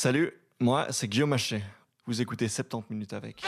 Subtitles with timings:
[0.00, 1.60] Salut, moi c'est Guillaume Haché.
[2.06, 3.42] Vous écoutez 70 minutes avec.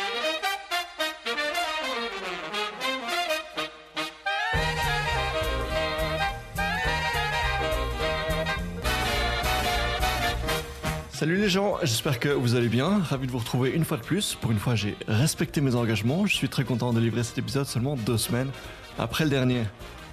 [11.12, 12.98] Salut les gens, j'espère que vous allez bien.
[12.98, 14.34] Ravi de vous retrouver une fois de plus.
[14.34, 16.26] Pour une fois, j'ai respecté mes engagements.
[16.26, 18.50] Je suis très content de livrer cet épisode seulement deux semaines
[18.98, 19.62] après le dernier.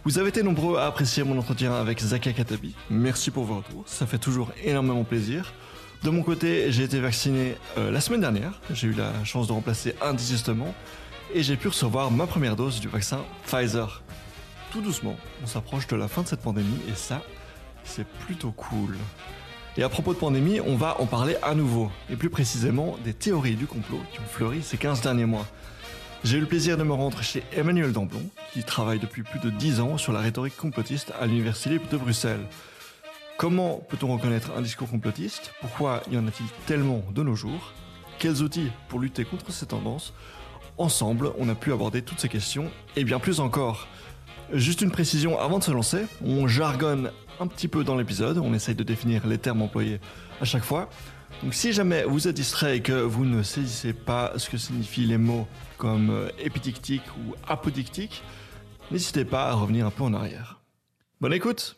[0.04, 2.76] Vous avez été nombreux à apprécier mon entretien avec Zaka Katabi.
[2.92, 5.52] Merci pour vos retours, ça fait toujours énormément plaisir.
[6.04, 8.62] De mon côté, j'ai été vacciné euh, la semaine dernière.
[8.72, 10.74] J'ai eu la chance de remplacer indigestement
[11.34, 14.04] et j'ai pu recevoir ma première dose du vaccin Pfizer.
[14.72, 17.24] Tout doucement, on s'approche de la fin de cette pandémie et ça,
[17.84, 18.96] c'est plutôt cool.
[19.76, 23.14] Et à propos de pandémie, on va en parler à nouveau, et plus précisément des
[23.14, 25.46] théories du complot qui ont fleuri ces 15 derniers mois.
[26.24, 29.50] J'ai eu le plaisir de me rendre chez Emmanuel Damblon, qui travaille depuis plus de
[29.52, 32.46] 10 ans sur la rhétorique complotiste à l'Université de Bruxelles.
[33.38, 35.54] Comment peut-on reconnaître un discours complotiste?
[35.62, 37.72] Pourquoi y en a-t-il tellement de nos jours?
[38.18, 40.12] Quels outils pour lutter contre ces tendances?
[40.80, 43.88] Ensemble, on a pu aborder toutes ces questions et bien plus encore.
[44.54, 48.56] Juste une précision avant de se lancer, on jargonne un petit peu dans l'épisode, on
[48.56, 50.00] essaye de définir les termes employés
[50.42, 50.90] à chaque fois.
[51.44, 55.06] Donc si jamais vous êtes distrait et que vous ne saisissez pas ce que signifient
[55.06, 58.24] les mots comme euh, épidictique ou apodictique,
[58.90, 60.60] n'hésitez pas à revenir un peu en arrière.
[61.22, 61.76] Bonne écoute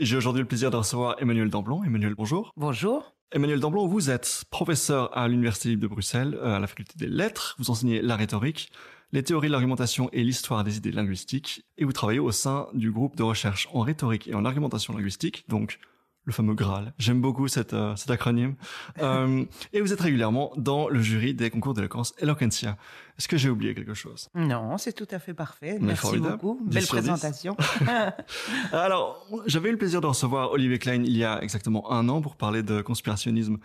[0.00, 1.82] J'ai aujourd'hui le plaisir de recevoir Emmanuel Damblon.
[1.82, 2.52] Emmanuel, bonjour.
[2.56, 3.16] Bonjour.
[3.32, 7.08] Emmanuel Damblon, vous êtes professeur à l'Université libre de Bruxelles, euh, à la faculté des
[7.08, 7.56] lettres.
[7.58, 8.70] Vous enseignez la rhétorique,
[9.10, 11.64] les théories de l'argumentation et l'histoire des idées linguistiques.
[11.78, 15.44] Et vous travaillez au sein du groupe de recherche en rhétorique et en argumentation linguistique,
[15.48, 15.80] donc
[16.28, 16.92] le fameux Graal.
[16.98, 18.54] J'aime beaucoup cette, euh, cet acronyme.
[19.00, 22.76] Euh, et vous êtes régulièrement dans le jury des concours d'éloquence Eloquentia.
[23.18, 24.28] Est-ce que j'ai oublié quelque chose?
[24.34, 25.78] Non, c'est tout à fait parfait.
[25.80, 26.60] Merci beaucoup.
[26.66, 27.56] Belle présentation.
[28.72, 32.20] Alors, j'avais eu le plaisir de recevoir Olivier Klein il y a exactement un an
[32.20, 33.56] pour parler de conspirationnisme.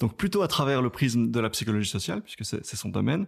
[0.00, 3.26] Donc plutôt à travers le prisme de la psychologie sociale, puisque c'est son domaine.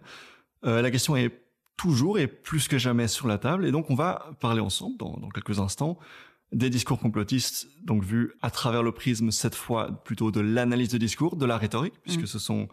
[0.65, 1.39] Euh, la question est
[1.77, 3.67] toujours et plus que jamais sur la table.
[3.67, 5.99] Et donc, on va parler ensemble dans, dans quelques instants
[6.51, 10.97] des discours complotistes, donc vus à travers le prisme cette fois plutôt de l'analyse de
[10.97, 12.27] discours, de la rhétorique, puisque mm.
[12.27, 12.67] ce sont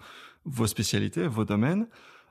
[0.45, 1.87] vos spécialités, vos domaines.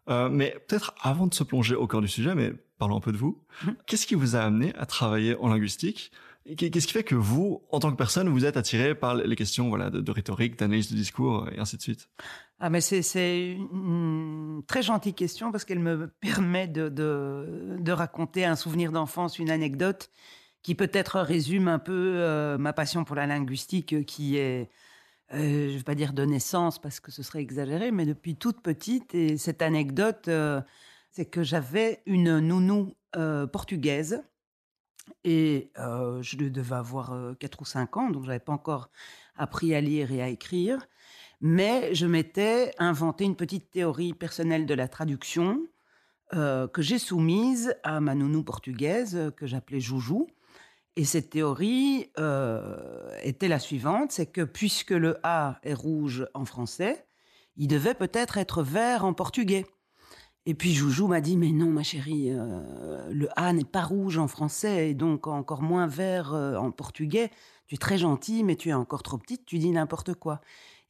[0.10, 3.12] Euh, mais peut-être avant de se plonger au cœur du sujet, mais parlons un peu
[3.12, 3.42] de vous.
[3.64, 3.72] Mm.
[3.86, 6.12] Qu'est-ce qui vous a amené à travailler en linguistique?
[6.56, 9.68] Qu'est-ce qui fait que vous, en tant que personne, vous êtes attiré par les questions
[9.68, 12.08] voilà, de, de rhétorique, d'analyse de discours et ainsi de suite?
[12.60, 18.46] Ah mais c'est une très gentille question parce qu'elle me permet de, de, de raconter
[18.46, 20.10] un souvenir d'enfance, une anecdote
[20.64, 24.70] qui peut-être résume un peu euh, ma passion pour la linguistique euh, qui est,
[25.34, 28.36] euh, je ne vais pas dire de naissance parce que ce serait exagéré, mais depuis
[28.36, 29.14] toute petite.
[29.16, 30.30] Et cette anecdote,
[31.12, 32.94] c'est que j'avais une nounou
[33.52, 34.24] portugaise
[35.24, 38.90] et je devais avoir 4 ou 5 ans, donc je n'avais pas encore
[39.36, 40.86] appris à lire et à écrire.
[41.40, 45.66] Mais je m'étais inventé une petite théorie personnelle de la traduction
[46.32, 50.28] que j'ai soumise à ma nounou portugaise que j'appelais Joujou.
[50.98, 52.10] Et cette théorie
[53.22, 57.06] était la suivante, c'est que puisque le A est rouge en français,
[57.56, 59.68] il devait peut-être être vert en portugais.
[60.48, 64.28] Et puis Joujou m'a dit mais non ma chérie, le A n'est pas rouge en
[64.28, 67.30] français et donc encore moins vert en portugais.
[67.68, 70.42] Tu es très gentille mais tu es encore trop petite, tu dis n'importe quoi.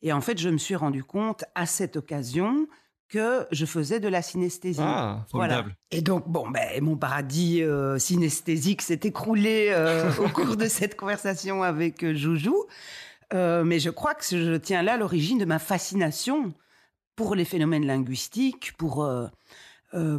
[0.02, 2.68] Et en fait, je me suis rendu compte à cette occasion
[3.10, 4.82] que je faisais de la synesthésie.
[4.84, 5.76] Ah, formidable.
[5.92, 10.96] Et donc, bon, ben, mon paradis euh, synesthésique s'est écroulé euh, au cours de cette
[10.96, 12.66] conversation avec euh, Joujou.
[13.34, 16.54] mais je crois que je tiens là l'origine de ma fascination
[17.16, 19.10] pour les phénomènes linguistiques, pour,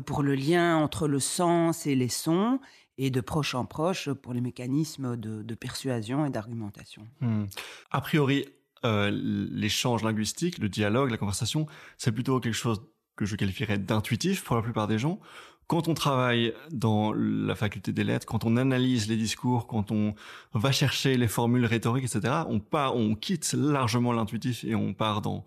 [0.06, 2.59] pour le lien entre le sens et les sons,
[2.98, 7.06] et de proche en proche pour les mécanismes de, persuasion et d'argumentation.
[7.21, 7.44] Hmm.
[7.93, 8.47] A priori,
[8.84, 11.66] euh, l'échange linguistique, le dialogue, la conversation,
[11.97, 12.83] c'est plutôt quelque chose
[13.16, 15.21] que je qualifierais d'intuitif pour la plupart des gens.
[15.66, 20.15] Quand on travaille dans la faculté des lettres, quand on analyse les discours, quand on
[20.55, 25.21] va chercher les formules rhétoriques, etc., on part, on quitte largement l'intuitif et on part
[25.21, 25.45] dans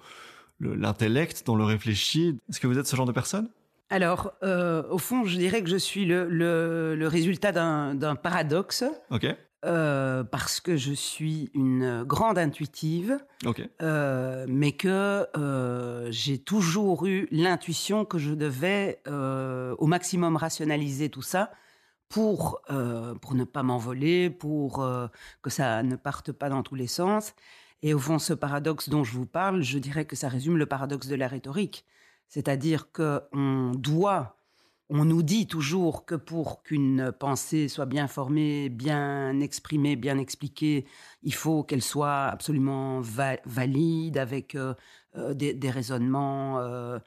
[0.60, 2.40] l'intellect, dans le réfléchi.
[2.50, 3.50] Est-ce que vous êtes ce genre de personne?
[3.90, 8.84] Alors, euh, au fond, je dirais que je suis le, le, le résultat d'un paradoxe.
[9.64, 13.20] Euh, parce que je suis une grande intuitive,
[13.84, 21.22] euh, mais que euh, j'ai toujours eu l'intuition que je devais au maximum rationaliser tout
[21.22, 21.52] ça
[22.10, 22.62] pour,
[23.22, 24.84] pour ne pas m'envoler, pour
[25.44, 27.34] que ça ne parte pas dans tous les sens.
[27.84, 30.66] Et au fond, ce paradoxe dont je vous parle, je dirais que ça résume le
[30.66, 31.86] paradoxe de la rhétorique.
[32.28, 34.41] C'est-à-dire qu'on doit
[34.94, 40.86] on nous dit toujours que pour qu'une pensée soit bien formée, bien exprimée, bien expliquée,
[41.24, 44.74] il faut qu'elle soit absolument valide, avec euh,
[45.16, 47.00] euh, des, raisonnements euh,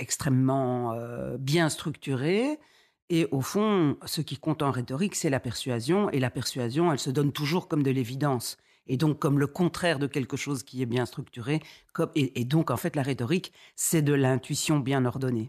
[0.00, 0.98] extrêmement
[1.38, 2.58] bien structurés.
[3.10, 6.10] Et au fond, ce qui compte en rhétorique, c'est la persuasion.
[6.10, 8.56] Et la persuasion, elle se donne toujours comme de l'évidence.
[8.88, 11.62] Et donc comme le contraire de quelque chose qui est bien structuré.
[12.16, 15.48] et donc, en fait, la rhétorique, c'est de l'intuition bien ordonnée.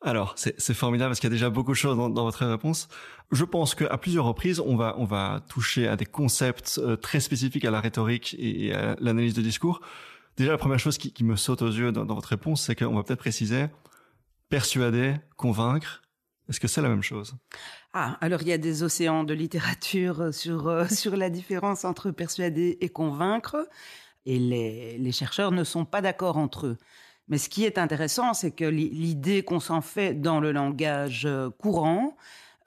[0.00, 2.88] Alors, c'est formidable parce qu'il y a déjà beaucoup de choses dans, votre réponse.
[3.32, 7.18] Je pense qu'à plusieurs reprises, on va, on va toucher à des concepts euh, très
[7.18, 9.80] spécifiques à la rhétorique et à l'analyse de discours.
[10.36, 13.02] Déjà, la première chose qui, me saute aux yeux dans, votre réponse, c'est qu'on va
[13.02, 13.66] peut-être préciser
[14.48, 16.02] persuader, convaincre.
[16.48, 17.34] Est-ce que c'est la même chose?
[17.92, 22.12] Ah, alors il y a des océans de littérature sur, euh, sur la différence entre
[22.12, 23.68] persuader et convaincre.
[24.26, 26.78] Et les, les chercheurs ne sont pas d'accord entre eux.
[27.28, 31.50] Mais ce qui est intéressant, c'est que l'idée qu'on s'en fait dans le langage euh,
[31.50, 32.16] courant,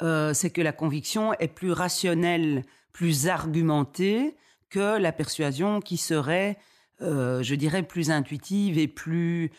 [0.01, 2.63] euh, c'est que la conviction est plus rationnelle,
[2.93, 4.35] plus argumentée
[4.69, 6.57] que la persuasion qui serait,
[7.01, 9.51] euh, je dirais, plus intuitive et plus,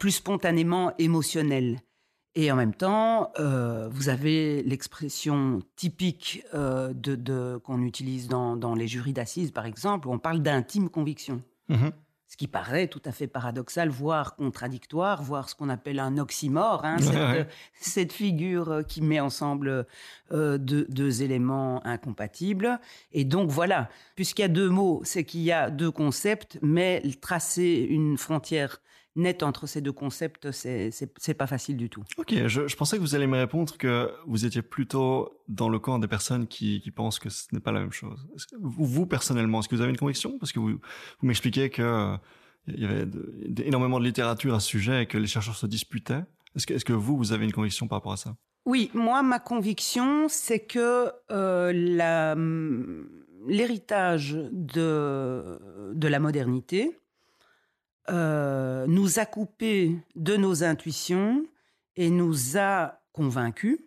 [0.00, 1.78] plus spontanément émotionnelle.
[2.34, 9.64] Et en même temps, vous avez l'expression typique qu'on utilise dans, les jurys d'assises, par
[9.64, 11.40] exemple, où on parle d'intime conviction.
[11.68, 11.90] Mmh
[12.28, 16.84] ce qui paraît tout à fait paradoxal, voire contradictoire, voire ce qu'on appelle un oxymore,
[16.84, 16.96] hein,
[17.80, 19.86] cette, figure euh, qui met ensemble
[20.32, 22.80] euh, deux, éléments incompatibles.
[23.12, 27.02] Et donc voilà, puisqu'il y a deux mots, c'est qu'il y a deux concepts, mais
[27.20, 28.80] tracer une frontière
[29.16, 32.04] nette entre ces deux concepts, c'est pas facile du tout.
[32.18, 35.98] Ok, je, pensais que vous alliez me répondre que vous étiez plutôt dans le camp
[35.98, 38.26] des personnes qui, pensent que ce n'est pas la même chose.
[38.60, 40.38] vous, personnellement, est-ce que vous avez une conviction?
[40.38, 42.16] Parce que vous, vous m'expliquez que euh,
[42.68, 43.06] il y avait
[43.64, 46.24] énormément de littérature à ce sujet et que les chercheurs se disputaient.
[46.54, 48.36] Est-ce que, est que vous, vous avez une conviction par rapport à ça?
[48.64, 51.72] Oui, moi, ma conviction, c'est que euh,
[53.46, 56.98] l'héritage de, de la modernité,
[58.10, 61.44] euh, nous a coupé de nos intuitions
[61.96, 63.80] et nous a convaincus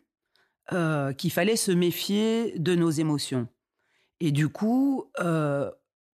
[0.73, 3.47] euh, qu'il fallait se méfier de nos émotions.
[4.19, 5.71] Et du coup, euh,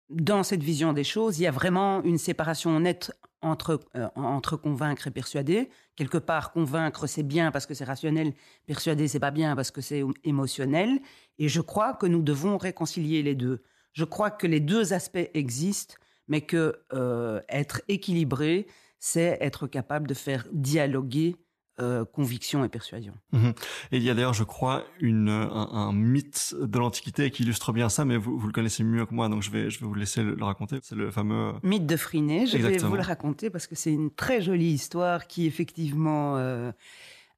[0.09, 3.11] dans cette vision des choses, il y a vraiment une séparation nette
[3.41, 3.79] entre,
[4.15, 5.69] entre convaincre et persuader.
[5.95, 8.33] Quelque part, convaincre, c'est bien parce que c'est rationnel,
[8.65, 10.99] persuader, c'est pas bien parce que c'est émotionnel.
[11.37, 13.63] Et je crois que nous devons réconcilier les deux.
[13.93, 15.95] Je crois que les deux aspects existent
[16.27, 18.67] mais que euh, être équilibré,
[18.99, 21.35] c'est être capable de faire dialoguer
[21.81, 23.13] euh, conviction et persuasion.
[23.33, 23.53] Mhm.
[23.91, 27.89] Et il y a d'ailleurs, je crois, une, un, mythe de l'Antiquité qui illustre bien
[27.89, 29.93] ça, mais vous, vous, le connaissez mieux que moi, donc je vais, je vais vous
[29.93, 30.79] laisser le, raconter.
[30.83, 31.49] C'est le fameux...
[31.49, 34.71] Euh, mythe de Phryné, je vais vous le raconter parce que c'est une très jolie
[34.71, 36.37] histoire qui effectivement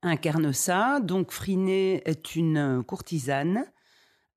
[0.03, 0.99] incarne ça.
[0.99, 3.65] Donc Phryné est une courtisane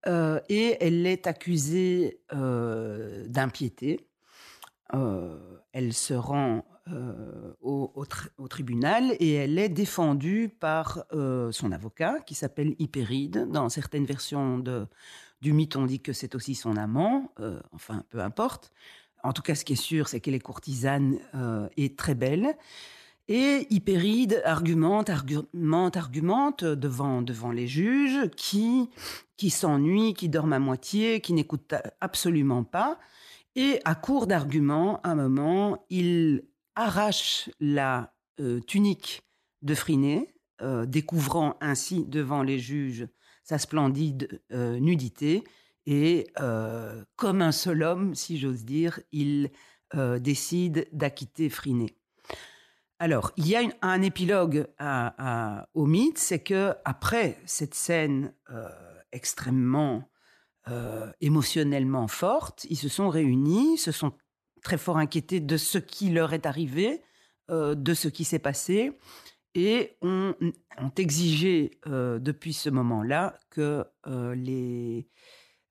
[0.06, 4.09] et elle est accusée d'impiété.
[4.94, 5.38] Euh,
[5.72, 8.04] elle se rend euh, au,
[8.48, 13.48] tribunal et elle est défendue par euh, son avocat qui s'appelle Hypéride.
[13.50, 14.87] Dans certaines versions de,
[15.40, 17.32] du mythe, on dit que c'est aussi son amant,
[17.72, 18.72] enfin peu importe.
[19.22, 21.19] En tout cas, ce qui est sûr, c'est qu'elle est courtisane
[21.76, 22.56] et très belle.
[23.28, 28.90] Et Hypéride argumente, argumente, argumente devant, devant les juges qui,
[29.36, 32.98] qui s'ennuient, qui dorment à moitié, qui n'écoutent absolument pas.
[33.56, 36.44] Et à court d'arguments, à un moment, il
[36.77, 39.22] arrache la euh, tunique
[39.63, 43.08] de Phryné, euh, découvrant ainsi devant les juges
[43.43, 45.43] sa splendide euh, nudité.
[45.86, 46.29] Et
[47.17, 49.51] comme un seul homme, si j'ose dire, il
[50.20, 51.96] décide d'acquitter Phryné.
[53.01, 54.69] Alors, il y a un épilogue
[55.74, 58.32] au mythe, c'est que après cette scène
[59.10, 60.08] extrêmement
[60.69, 62.67] euh, émotionnellement fortes.
[62.69, 64.12] Ils se sont réunis, se sont
[64.62, 67.02] très fort inquiétés de ce qui leur est arrivé,
[67.50, 68.93] euh, de ce qui s'est passé,
[69.55, 70.34] et ont,
[70.98, 75.08] exigé euh, depuis ce moment-là que les,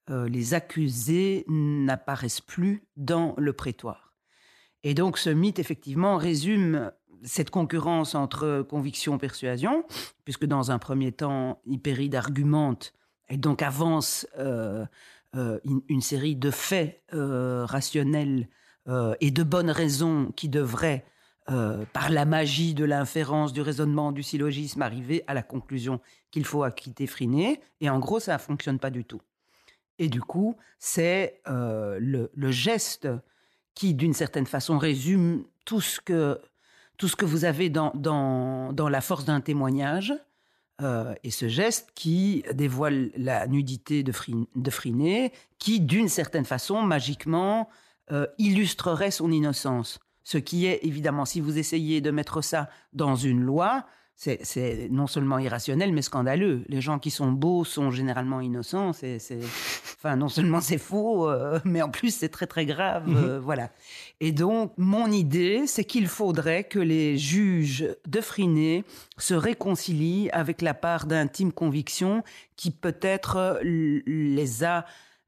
[0.07, 4.15] les accusés n'apparaissent plus dans le prétoire.
[4.83, 6.91] Et donc ce mythe, effectivement, résume
[7.23, 9.85] cette concurrence entre conviction et persuasion,
[10.25, 12.93] puisque dans un premier temps, Hypéride argumente
[13.29, 14.85] et donc avance euh,
[15.35, 18.47] euh, une, série de faits euh, rationnels
[19.19, 21.05] et de bonnes raisons qui devraient,
[21.45, 25.99] par la magie de l'inférence, du raisonnement, du syllogisme, arriver à la conclusion
[26.31, 27.61] qu'il faut acquitter Friné.
[27.81, 29.21] Et en gros, ça ne fonctionne pas du tout.
[29.99, 33.07] Et du coup, c'est le, le, geste
[33.75, 36.41] qui, d'une certaine façon, résume tout ce que
[36.97, 40.15] tout ce que vous avez dans, dans, dans la force d'un témoignage,
[40.81, 44.11] euh, et ce geste qui dévoile la nudité de,
[44.71, 47.69] Friné, qui d'une certaine façon, magiquement,
[48.11, 49.99] euh, illustrerait son innocence.
[50.23, 53.85] Ce qui est évidemment, si vous essayez de mettre ça dans une loi,
[54.21, 56.65] c'est non seulement irrationnel, mais scandaleux.
[56.67, 58.91] Les gens qui sont beaux sont généralement innocents.
[58.91, 59.17] C'est,
[59.95, 63.07] enfin, non seulement c'est faux, euh, mais en plus c'est très très grave.
[63.07, 63.15] Mhm.
[63.15, 63.71] Euh, voilà.
[64.19, 68.83] Et donc, mon idée, c'est qu'il faudrait que les juges de Friné
[69.17, 72.21] se réconcilient avec la part d'intime conviction
[72.57, 74.85] qui peut-être les a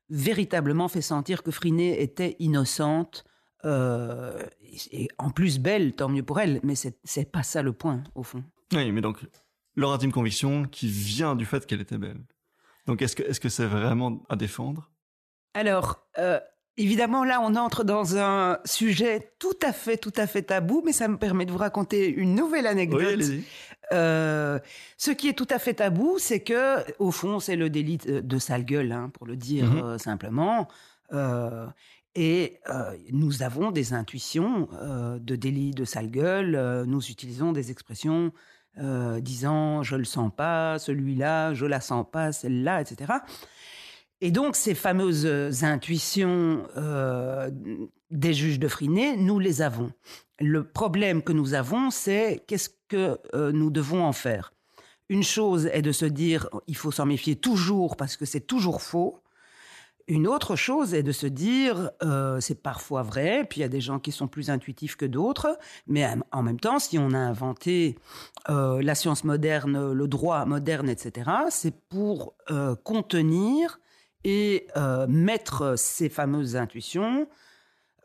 [0.09, 3.23] véritablement fait sentir que Friné était innocente.
[3.63, 4.43] Euh,
[4.91, 8.23] et en plus belle, tant mieux pour elle, mais c'est pas ça le point, au
[8.23, 8.43] fond.
[8.73, 9.19] Oui, mais donc,
[9.75, 12.21] leur intime conviction qui vient du fait qu'elle était belle.
[12.87, 14.91] Donc, est-ce que c'est vraiment à défendre?
[15.53, 16.39] Alors, euh,
[16.77, 20.93] évidemment, là, on entre dans un sujet tout à fait, tout à fait tabou, mais
[20.93, 23.01] ça me permet de vous raconter une nouvelle anecdote.
[23.01, 23.43] Oui, allez-y.
[23.91, 24.59] Euh,
[24.97, 28.39] ce qui est tout à fait tabou, c'est que, au fond, c'est le délit de
[28.39, 29.83] sale gueule, hein, pour le dire mhm.
[29.83, 30.67] euh, simplement.
[32.15, 32.59] et
[33.11, 34.69] nous avons des intuitions
[35.19, 36.85] de délit de sale gueule.
[36.87, 38.31] nous utilisons des expressions
[38.77, 43.13] euh, disant je le sens pas, celui-là, je la sens pas, celle-là, etc.
[44.21, 47.49] Et donc ces fameuses intuitions euh,
[48.11, 49.91] des juges de Friné, nous les avons.
[50.39, 54.53] Le problème que nous avons, c'est qu'est-ce que euh, nous devons en faire?
[55.09, 58.81] Une chose est de se dire il faut s'en méfier toujours parce que c'est toujours
[58.81, 59.19] faux.
[60.11, 63.69] Une autre chose est de se dire, euh, c'est parfois vrai, puis il y a
[63.69, 67.17] des gens qui sont plus intuitifs que d'autres, mais en même temps, si on a
[67.17, 67.97] inventé
[68.49, 73.79] euh, la science moderne, le droit moderne, etc., c'est pour euh, contenir
[74.25, 74.67] et
[75.07, 77.27] mettre ces fameuses intuitions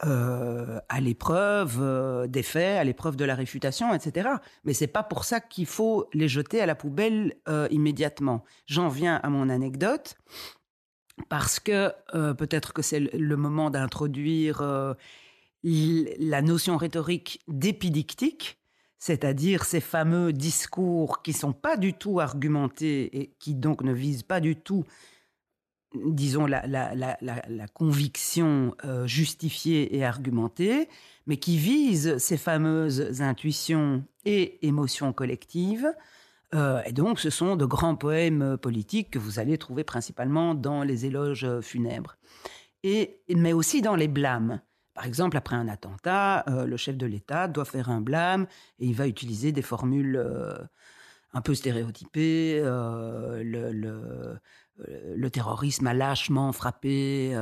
[0.01, 4.31] à l'épreuve des faits, à l'épreuve de la réfutation, etc.
[4.65, 7.35] Mais c'est pas pour ça qu'il faut les jeter à la poubelle
[7.71, 8.45] immédiatement.
[8.65, 10.17] J'en viens à mon anecdote
[11.29, 14.95] parce que euh, peut-être que c'est le moment d'introduire euh,
[15.63, 18.59] la notion rhétorique d'épidictique,
[18.99, 24.23] c'est-à-dire ces fameux discours qui sont pas du tout argumentés et qui donc ne visent
[24.23, 24.85] pas du tout,
[25.95, 30.89] disons, la, conviction euh, justifiée et argumentée,
[31.27, 35.93] mais qui visent ces fameuses intuitions et émotions collectives
[36.55, 40.55] euh, et donc, ce sont de grands poèmes euh, politiques que vous allez trouver principalement
[40.55, 42.17] dans les éloges euh, funèbres,
[42.83, 44.61] et, mais aussi dans les blâmes.
[44.95, 48.47] Par exemple, après un attentat, le chef de l'État doit faire un blâme
[48.79, 50.19] et il va utiliser des formules
[51.35, 52.63] un peu stéréotypées.
[52.63, 54.39] le,
[55.31, 57.37] terrorisme a lâchement frappé.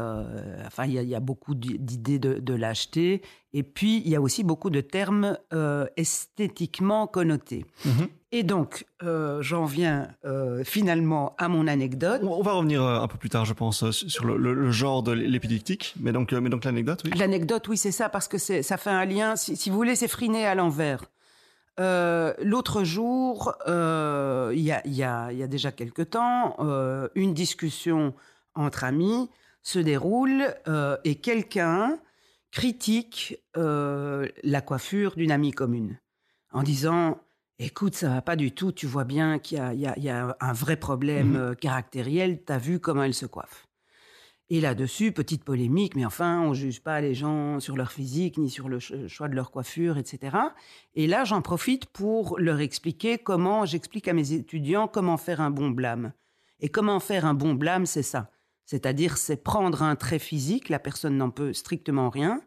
[0.67, 3.23] Enfin, il y, a beaucoup d'idées de, lâcheté.
[3.53, 5.39] Et puis, il y a aussi beaucoup de termes
[5.97, 7.67] esthétiquement connotés.
[7.85, 8.09] Mhm.
[8.37, 10.09] Et donc, euh, j'en viens
[10.65, 12.21] finalement à mon anecdote.
[12.25, 15.95] On va revenir un peu plus tard, je pense, sur le, genre de l'épidictique.
[16.01, 17.13] Mais donc, mais donc l'anecdote, oui.
[17.17, 19.37] L'anecdote, oui, c'est ça, parce que ça fait un lien.
[19.37, 21.05] Si, si vous voulez, c'est friné à l'envers.
[21.81, 24.73] Euh, l'autre jour, euh, il y,
[25.03, 28.15] a, déjà quelque temps, euh, une discussion
[28.55, 29.29] entre amis
[29.63, 30.55] se déroule
[31.05, 31.99] et quelqu'un
[32.53, 35.99] critique la coiffure d'une amie commune
[36.53, 37.19] en disant
[37.61, 41.51] Écoute, ça va pas du tout, tu vois bien qu'il y, a un vrai problème
[41.51, 43.69] mmh caractériel, t'as vu comment elle se coiffe.
[44.51, 48.51] Et là-dessus, petite polémique, mais enfin, on juge pas les gens sur leur physique ni
[48.51, 50.37] sur le choix de leur coiffure, etc.
[50.95, 55.51] Et là, j'en profite pour leur expliquer comment, j'explique à mes étudiants comment faire un
[55.51, 56.13] bon blâme.
[56.61, 58.31] Et comment faire un bon blâme, c'est ça.
[58.67, 62.43] C'est-à-dire, c'est prendre un trait physique, la personne n'en peut strictement rien.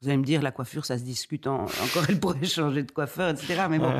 [0.00, 3.30] Vous allez me dire, la coiffure, ça se discute encore, elle pourrait changer de coiffeur,
[3.30, 3.66] etc.
[3.68, 3.92] Mais bon,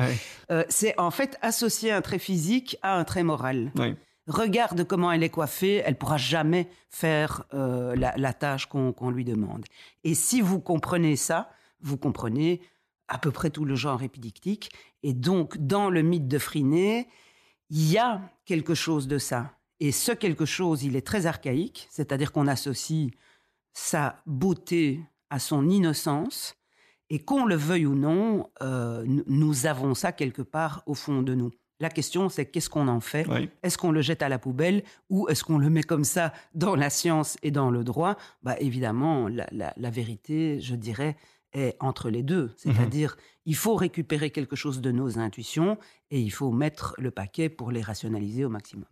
[0.51, 3.71] euh, c'est en fait associer un trait physique à un trait moral.
[3.77, 3.95] Oui
[4.29, 9.65] regarde comment elle est coiffée, elle pourra jamais faire euh, la, tâche qu'on lui demande.
[10.03, 11.49] Et si vous comprenez ça,
[11.81, 12.61] vous comprenez
[13.07, 14.71] à peu près tout le genre épidictique.
[15.03, 17.07] Et donc, dans le mythe de Friné,
[17.69, 19.53] il y a quelque chose de ça.
[19.79, 23.11] Et ce quelque chose, il est très archaïque, c'est-à-dire qu'on associe
[23.73, 26.55] sa beauté à son innocence,
[27.09, 31.33] et qu'on le veuille ou non, euh, nous avons ça quelque part au fond de
[31.33, 31.51] nous.
[31.79, 33.25] La question, c'est qu'est-ce qu'on en fait?
[33.63, 36.75] Est-ce qu'on le jette à la poubelle ou est-ce qu'on le met comme ça dans
[36.75, 38.17] la science et dans le droit?
[38.43, 41.15] Bah, Évidemment, la, vérité, je dirais,
[41.53, 42.51] est entre les deux.
[42.57, 45.77] C'est-à-dire, il faut récupérer quelque chose de nos intuitions
[46.11, 48.89] et il faut mettre le paquet pour les rationaliser au maximum.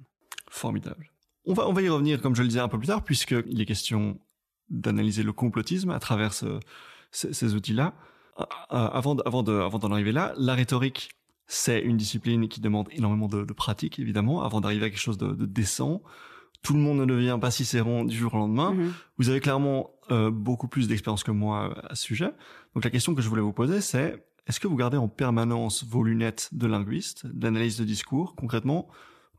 [0.49, 1.11] Formidable.
[1.45, 3.59] On va, on va y revenir, comme je le disais un peu plus tard, puisqu'il
[3.59, 4.17] est question
[4.69, 6.33] d'analyser le complotisme à travers
[7.11, 7.93] ces outils-là.
[8.69, 11.09] avant, avant, de, avant d'en arriver là, la rhétorique,
[11.47, 15.17] c'est une discipline qui demande énormément de, de pratique, évidemment, avant d'arriver à quelque chose
[15.17, 16.01] de, de, décent.
[16.61, 18.73] Tout le monde ne devient pas Cicéron du jour au lendemain.
[18.73, 18.91] Mm-hmm.
[19.17, 22.31] Vous avez clairement euh, beaucoup plus d'expérience que moi à ce sujet.
[22.75, 25.83] Donc la question que je voulais vous poser, c'est est-ce que vous gardez en permanence
[25.83, 28.35] vos lunettes de linguiste, d'analyse de discours?
[28.35, 28.87] Concrètement,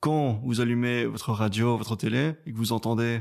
[0.01, 3.21] quand vous allumez votre radio, votre télé, et que vous entendez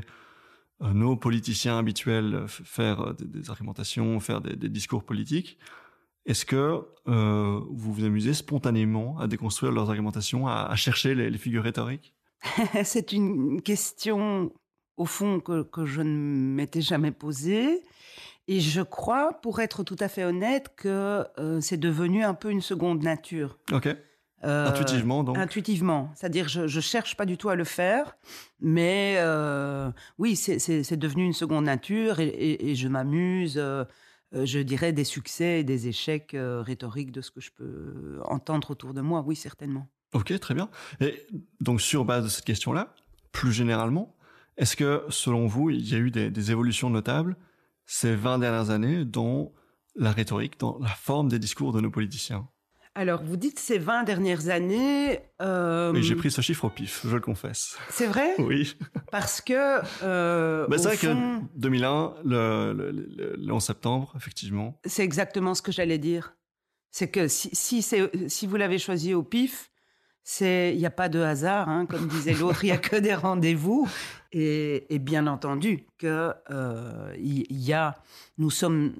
[0.80, 5.58] nos politiciens habituels faire euh, des, argumentations, faire des, discours politiques,
[6.26, 11.64] est-ce que euh, vous vous amusez spontanément à déconstruire leurs argumentations, à, chercher les, figures
[11.64, 12.14] rhétoriques?
[12.84, 14.52] C'est une question,
[14.96, 17.82] au fond, que, je ne m'étais jamais posée.
[18.46, 21.22] Et je crois, pour être tout à fait honnête, que
[21.60, 23.58] c'est devenu un peu une seconde nature.
[23.72, 23.94] Ok.
[24.44, 26.12] Euh, intuitivement, donc Intuitivement.
[26.14, 28.16] C'est-à-dire, je ne cherche pas du tout à le faire,
[28.60, 33.84] mais euh, oui, c'est devenu une seconde nature et, je m'amuse, euh,
[34.32, 38.94] je dirais, des succès et des échecs rhétoriques de ce que je peux entendre autour
[38.94, 39.88] de moi, oui, certainement.
[40.14, 40.70] Ok, très bien.
[41.00, 41.26] Et
[41.60, 42.94] donc, sur base de cette question-là,
[43.32, 44.14] plus généralement,
[44.56, 47.36] est-ce que, selon vous, il y a eu des, des évolutions notables
[47.86, 49.52] ces 20 dernières années dans
[49.96, 52.48] la rhétorique, dans la forme des discours de nos politiciens?
[52.98, 55.20] Alors, vous dites ces 20 dernières années.
[55.40, 55.92] Euh...
[55.92, 57.78] Oui, j'ai pris ce chiffre au pif, je le confesse.
[57.90, 58.34] C'est vrai?
[58.38, 58.76] Oui.
[59.12, 59.80] Parce que.
[60.02, 64.80] Euh, bah, c'est vrai que 2001, le, le, 11 septembre, effectivement.
[64.84, 66.34] C'est exactement ce que j'allais dire.
[66.90, 69.70] C'est que si, si, si vous l'avez choisi au pif,
[70.40, 73.14] il n'y a pas de hasard, hein, comme disait l'autre, il n'y a que des
[73.14, 73.88] rendez-vous.
[74.32, 78.02] Et, et, bien entendu que euh, y a,
[78.38, 78.92] nous sommes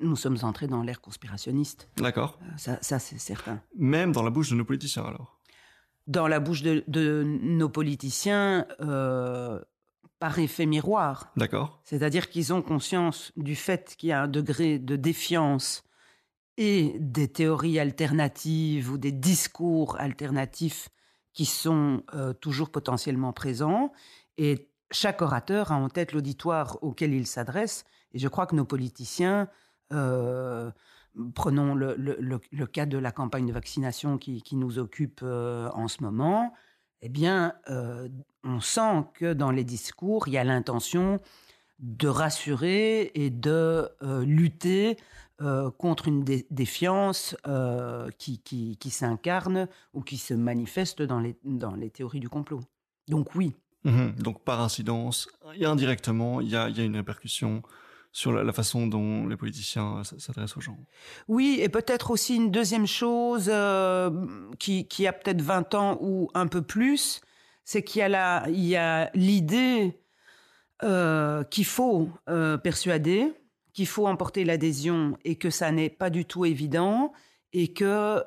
[0.00, 1.88] nous sommes entrés dans l'ère conspirationniste.
[1.96, 2.38] D'accord.
[2.42, 3.60] Euh, ça, c'est certain.
[3.76, 5.40] Même dans la bouche de nos politiciens, alors?
[6.06, 9.60] Dans la bouche de, nos politiciens, euh,
[10.18, 11.32] par effet miroir.
[11.36, 11.80] D'accord.
[11.84, 15.82] C'est-à-dire qu'ils ont conscience du fait qu'il y a un degré de défiance
[16.56, 20.88] et des théories alternatives ou des discours alternatifs
[21.32, 23.92] qui sont euh, toujours potentiellement présents.
[24.38, 28.64] Et chaque orateur a en tête l'auditoire auquel il s'adresse et je crois que nos
[28.64, 29.48] politiciens,
[29.92, 30.70] euh,
[31.34, 36.52] prenons le, cas de la campagne de vaccination qui, nous occupe euh, en ce moment,
[37.02, 38.08] eh bien, euh,
[38.42, 41.20] on sent que dans les discours, il y a l'intention
[41.78, 43.88] de rassurer et de
[44.22, 44.96] lutter
[45.76, 47.36] contre une défiance
[48.16, 52.60] qui, s'incarne ou qui se manifeste dans les, théories du complot.
[53.08, 53.52] Donc oui.
[53.82, 55.28] Mmh Donc par incidence,
[55.60, 57.62] indirectement, il y a une répercussion
[58.14, 60.78] sur la, façon dont les politiciens euh, s'adressent aux gens.
[61.26, 64.08] Oui, et peut-être aussi une deuxième chose euh,
[64.60, 67.20] qui, a peut-être 20 ans ou un peu plus,
[67.64, 69.98] c'est qu'il y a l'idée
[70.84, 72.08] euh, qu'il faut
[72.62, 73.32] persuader,
[73.72, 77.12] qu'il faut emporter l'adhésion et que ça n'est pas du tout évident
[77.52, 78.22] et que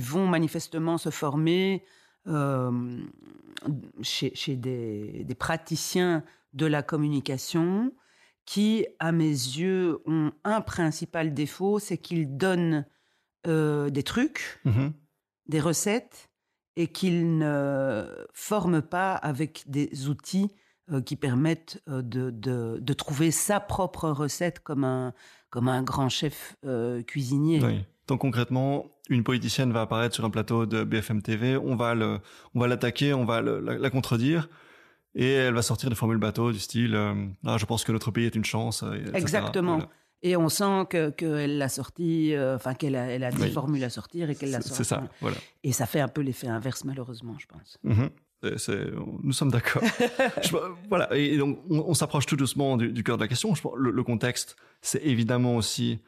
[0.00, 1.84] vont manifestement se former
[4.00, 6.24] chez, des, praticiens
[6.54, 7.92] de la communication
[8.48, 12.86] qui, à mes yeux, ont un principal défaut, c'est qu'ils donnent
[13.46, 14.88] euh, des trucs, mmh
[15.48, 16.30] des recettes,
[16.76, 20.50] et qu'ils ne forment pas avec des outils
[20.90, 25.14] euh, qui permettent euh, de, de, trouver sa propre recette comme un,
[25.48, 26.56] comme un grand chef
[27.06, 27.64] cuisinier.
[27.64, 27.84] Oui.
[28.06, 32.20] Donc concrètement, une politicienne va apparaître sur un plateau de BFM TV, on va le,
[32.54, 34.48] on va l'attaquer, on va la, contredire
[35.18, 37.12] et elle va sortir des formules bateau du style euh,
[37.44, 38.84] ah, je pense que notre pays est une chance.
[39.12, 39.82] Exactement.
[40.22, 43.84] Et on sent que qu'elle l'a sorti, euh, enfin qu'elle a, elle a des formules
[43.84, 44.78] à sortir et qu'elle l'a sorti.
[44.78, 45.36] C'est ça, voilà.
[45.62, 47.78] Et ça fait un peu l'effet inverse malheureusement, je pense.
[47.84, 49.20] Mm-hmm.
[49.22, 49.82] nous sommes d'accord.
[50.88, 51.14] voilà.
[51.16, 53.52] Et donc on, s'approche tout doucement du, cœur de la question.
[53.76, 56.00] le, le contexte, c'est évidemment aussi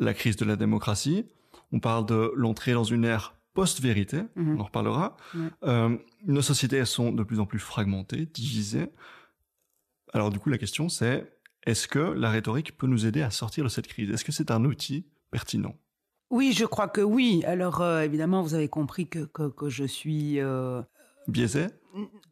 [0.00, 1.26] la crise de la démocratie.
[1.72, 4.56] On parle de l'entrée dans une ère post-vérité, mhm.
[4.56, 5.16] on en reparlera.
[5.64, 8.88] Euh, nos sociétés elles sont de plus en plus fragmentées, divisées.
[10.12, 11.26] Alors du coup, la question c'est,
[11.66, 14.10] est-ce que la rhétorique peut nous aider à sortir de cette crise?
[14.10, 15.74] Est-ce que c'est un outil pertinent?
[16.30, 17.42] Oui, je crois que oui.
[17.46, 20.38] Alors euh, évidemment, vous avez compris que, que, je suis...
[20.40, 20.82] Euh,
[21.26, 21.68] Biaisé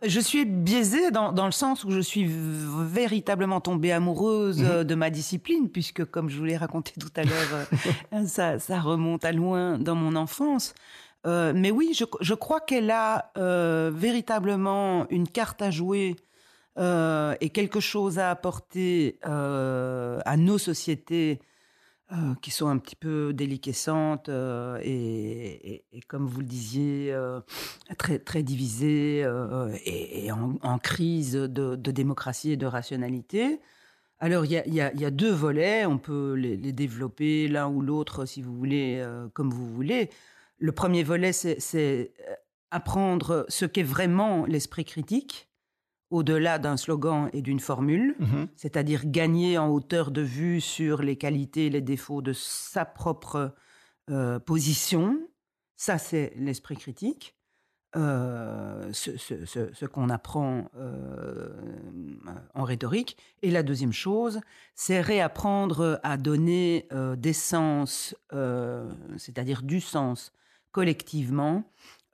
[0.02, 4.84] je suis biaisée dans, dans, le sens où je suis véritablement tombée amoureuse mhm.
[4.84, 9.24] de ma discipline, puisque comme je vous l'ai raconté tout à l'heure, ça, ça, remonte
[9.24, 10.74] à loin dans mon enfance.
[11.26, 16.16] Euh, mais oui, je, crois qu'elle a euh, véritablement une carte à jouer
[16.78, 21.40] euh, et quelque chose à apporter à nos sociétés
[22.42, 27.16] qui sont un petit peu déliquescentes et, comme vous le disiez,
[27.98, 29.26] très, très divisées
[29.84, 33.60] et, en, crise de, démocratie et de rationalité.
[34.20, 35.86] alors, il y, a, deux volets.
[35.86, 40.10] On peut les, développer l'un ou l'autre, si vous voulez, comme vous voulez.
[40.58, 41.58] Le premier volet, c'est
[42.28, 42.34] euh,
[42.70, 45.48] apprendre ce qu'est vraiment l'esprit critique,
[46.10, 48.48] au-delà d'un slogan et d'une formule, mhm.
[48.56, 53.54] c'est-à-dire gagner en hauteur de vue sur les qualités et les défauts de sa propre
[54.10, 55.18] euh, position.
[55.76, 57.34] Ça, c'est l'esprit critique.
[57.96, 61.48] Euh, ce, qu'on apprend euh,
[62.54, 63.16] en rhétorique.
[63.42, 64.40] Et la deuxième chose,
[64.74, 68.16] c'est réapprendre à donner euh, des sens,
[69.16, 70.32] c'est-à-dire du sens
[70.74, 71.64] collectivement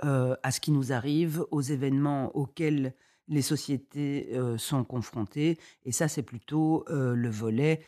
[0.02, 2.94] à ce qui nous arrive, aux événements auxquels
[3.28, 5.58] les sociétés sont confrontées.
[5.84, 7.80] Et ça, c'est plutôt le volet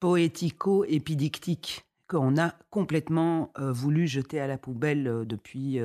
[0.00, 5.80] poético-épidictique qu'on a complètement euh, voulu jeter à la poubelle euh, euh, depuis,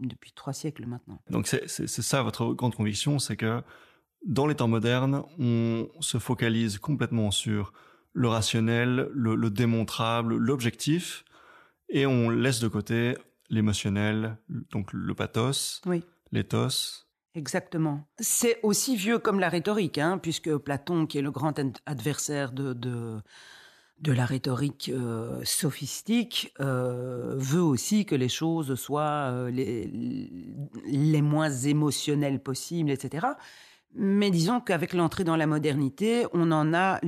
[0.00, 1.20] depuis, trois siècles maintenant.
[1.30, 3.62] Donc c'est ça votre grande conviction, c'est que
[4.24, 7.72] dans les temps modernes, on se focalise complètement sur
[8.12, 11.24] le rationnel, le, démontrable, l'objectif,
[11.88, 13.16] et on laisse de côté
[13.50, 16.02] l'émotionnel, donc le pathos, oui.
[16.32, 17.06] l'éthos.
[17.34, 18.08] Exactement.
[18.18, 22.72] C'est aussi vieux comme la rhétorique, hein, puisque Platon, qui est le grand adversaire de,
[22.72, 23.20] de
[24.00, 31.50] de la rhétorique euh, sophistique euh, veut aussi que les choses soient euh, les, moins
[31.50, 33.26] émotionnelles possibles, etc.
[33.94, 37.00] Mais disons qu'avec l'entrée dans la modernité, on en a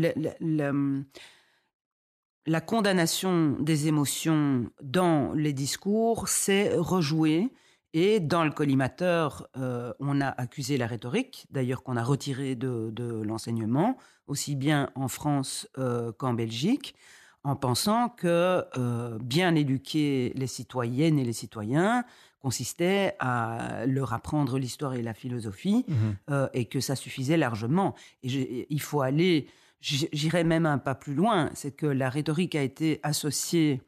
[2.51, 7.53] la condamnation des émotions dans les discours s'est rejouée
[7.93, 13.23] et dans le collimateur, euh, on a accusé la rhétorique, d'ailleurs qu'on a retiré de,
[13.25, 16.97] l'enseignement, aussi bien en France euh, qu'en Belgique,
[17.45, 22.05] en pensant que euh, bien éduquer les citoyennes et les citoyens
[22.41, 27.95] consistait à leur apprendre l'histoire et la philosophie, mmh et que ça suffisait largement.
[28.25, 29.47] Et il faut aller,
[29.81, 33.83] j'irai même un pas plus loin, c'est que la rhétorique a été associée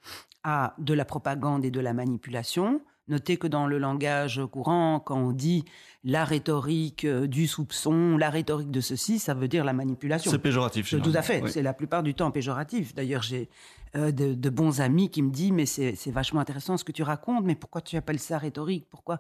[0.45, 5.19] à de la propagande et de la manipulation, Notez que dans le langage courant, quand
[5.19, 5.65] on dit
[6.05, 10.31] la rhétorique euh, du soupçon, la rhétorique de ceci, ça veut dire la manipulation.
[10.31, 10.89] C'est péjoratif.
[10.89, 11.43] Tout à fait.
[11.49, 12.95] C'est la plupart du temps péjoratif.
[12.95, 13.49] D'ailleurs, j'ai
[13.97, 17.45] euh, de, bons amis qui me disent mais c'est vachement intéressant ce que tu racontes,
[17.45, 18.87] mais pourquoi tu appelles ça rhétorique?
[18.89, 19.19] Pourquoi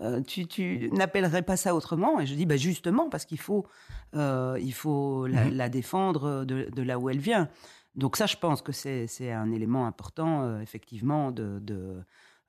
[0.00, 3.66] euh, tu, n'appellerais pas ça autrement Et je dis bah, justement parce qu'il faut,
[4.14, 5.68] il faut la, mhm.
[5.68, 7.48] défendre de, là où elle vient.
[7.94, 11.60] Donc ça, je pense que c'est un élément important, effectivement, de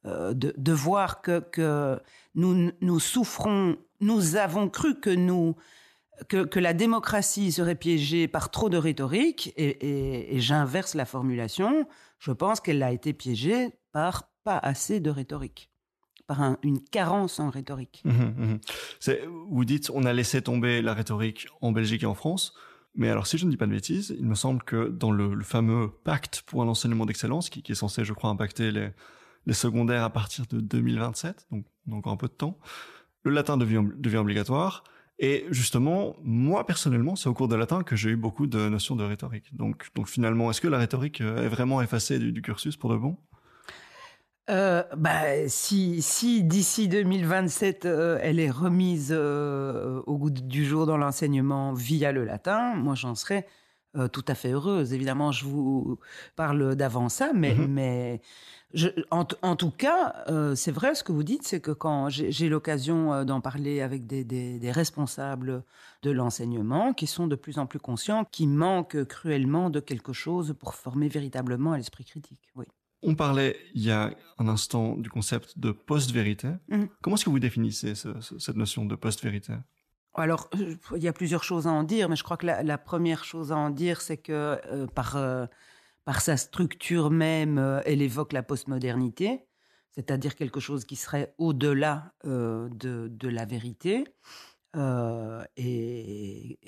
[0.08, 2.00] euh, de, voir que,
[2.36, 5.56] nous, nous souffrons, nous avons cru que nous
[6.30, 11.88] que, la démocratie serait piégée par trop de rhétorique, et, j'inverse la formulation,
[12.20, 15.72] je pense qu'elle a été piégée par pas assez de rhétorique,
[16.28, 18.02] par une carence en rhétorique.
[18.06, 18.60] Mmh mmh
[19.50, 22.54] vous dites, on a laissé tomber la rhétorique en Belgique et en France,
[22.96, 25.42] mais alors si je ne dis pas de bêtises, il me semble que dans le,
[25.44, 30.10] fameux pacte pour un enseignement d'excellence, qui, est censé, je crois, impacter les, secondaires à
[30.10, 32.58] partir de 2027, donc, encore un peu de temps.
[33.24, 33.84] Le latin devient,
[34.18, 34.84] obligatoire.
[35.18, 38.96] Et justement, moi personnellement, c'est au cours de latin que j'ai eu beaucoup de notions
[38.96, 39.56] de rhétorique.
[39.56, 43.18] Donc, finalement, est-ce que la rhétorique euh, est vraiment effacée du, cursus pour de bon?
[44.50, 50.98] Euh, bah, si, si d'ici 2027, euh, elle est remise au goût du jour dans
[50.98, 53.48] l'enseignement via le latin, moi j'en serais
[54.12, 54.92] tout à fait heureuse.
[54.92, 56.00] Évidemment, je vous
[56.36, 57.68] parle d'avant ça, mais, mm-hmm.
[57.68, 58.22] mais
[59.12, 63.14] en, tout cas, euh, c'est vrai ce que vous dites, c'est que quand j'ai l'occasion
[63.14, 65.64] euh, d'en parler avec des, responsables
[66.02, 70.56] de l'enseignement, qui sont de plus en plus conscients qu'il manque cruellement de quelque chose
[70.60, 72.50] pour former véritablement à l'esprit critique.
[72.56, 72.66] Oui.
[73.06, 76.50] On parlait il y a un instant du concept de post-vérité.
[76.70, 76.86] Mmh.
[77.02, 79.54] Comment est-ce que vous définissez cette notion de post-vérité?
[80.14, 82.78] Alors, euh, il y a plusieurs choses à en dire, mais je crois que la,
[82.78, 85.18] première chose à en dire, c'est que par
[86.06, 89.48] par sa structure même, euh, elle évoque la postmodernité,
[89.92, 94.06] c'est-à-dire quelque chose qui serait au-delà euh, de, la vérité,
[94.76, 96.60] euh, et,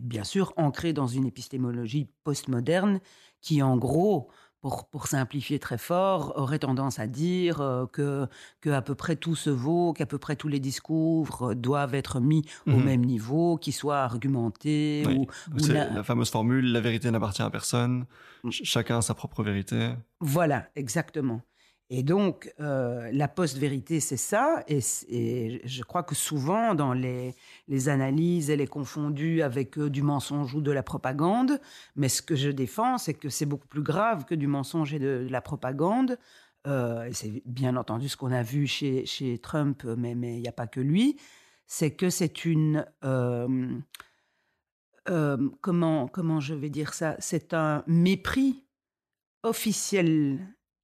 [0.00, 3.00] bien sûr ancré dans une épistémologie postmoderne
[3.40, 4.30] qui, en gros,
[4.62, 8.28] pour, simplifier très fort, aurait tendance à dire euh, que,
[8.60, 12.20] que à peu près tout se vaut, qu'à peu près tous les discours doivent être
[12.20, 12.84] mis au mhm.
[12.84, 15.04] même niveau, qu'ils soient argumentés.
[15.08, 15.26] Ou,
[15.68, 16.04] la...
[16.04, 18.06] fameuse formule la vérité n'appartient à personne,
[18.44, 18.50] mm.
[18.50, 19.90] chacun a sa propre vérité.
[20.20, 21.42] Voilà, exactement.
[21.90, 24.64] Et donc, euh, la post-vérité, c'est ça.
[24.66, 24.80] Et,
[25.64, 27.34] je crois que souvent, dans les,
[27.88, 31.60] analyses, elle est confondue avec euh, du mensonge ou de la propagande.
[31.96, 34.98] Mais ce que je défends, c'est que c'est beaucoup plus grave que du mensonge et
[34.98, 36.18] de, la propagande.
[36.66, 40.66] Euh, c'est bien entendu ce qu'on a vu chez, Trump, mais il n'y a pas
[40.66, 41.18] que lui.
[41.66, 42.86] C'est que c'est une
[45.10, 47.16] euh, comment, comment je vais dire ça?
[47.18, 48.64] C'est un mépris
[49.42, 50.38] officiel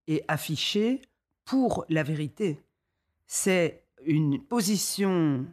[0.09, 1.03] et affiché
[1.45, 2.61] pour la vérité.
[3.27, 5.47] C'est une position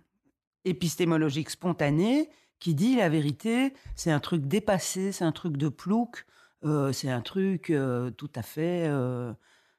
[0.64, 6.26] épistémologique spontanée qui dit la vérité, c'est un truc dépassé, c'est un truc de plouc,
[6.64, 9.34] euh, c'est un truc euh, tout à fait euh,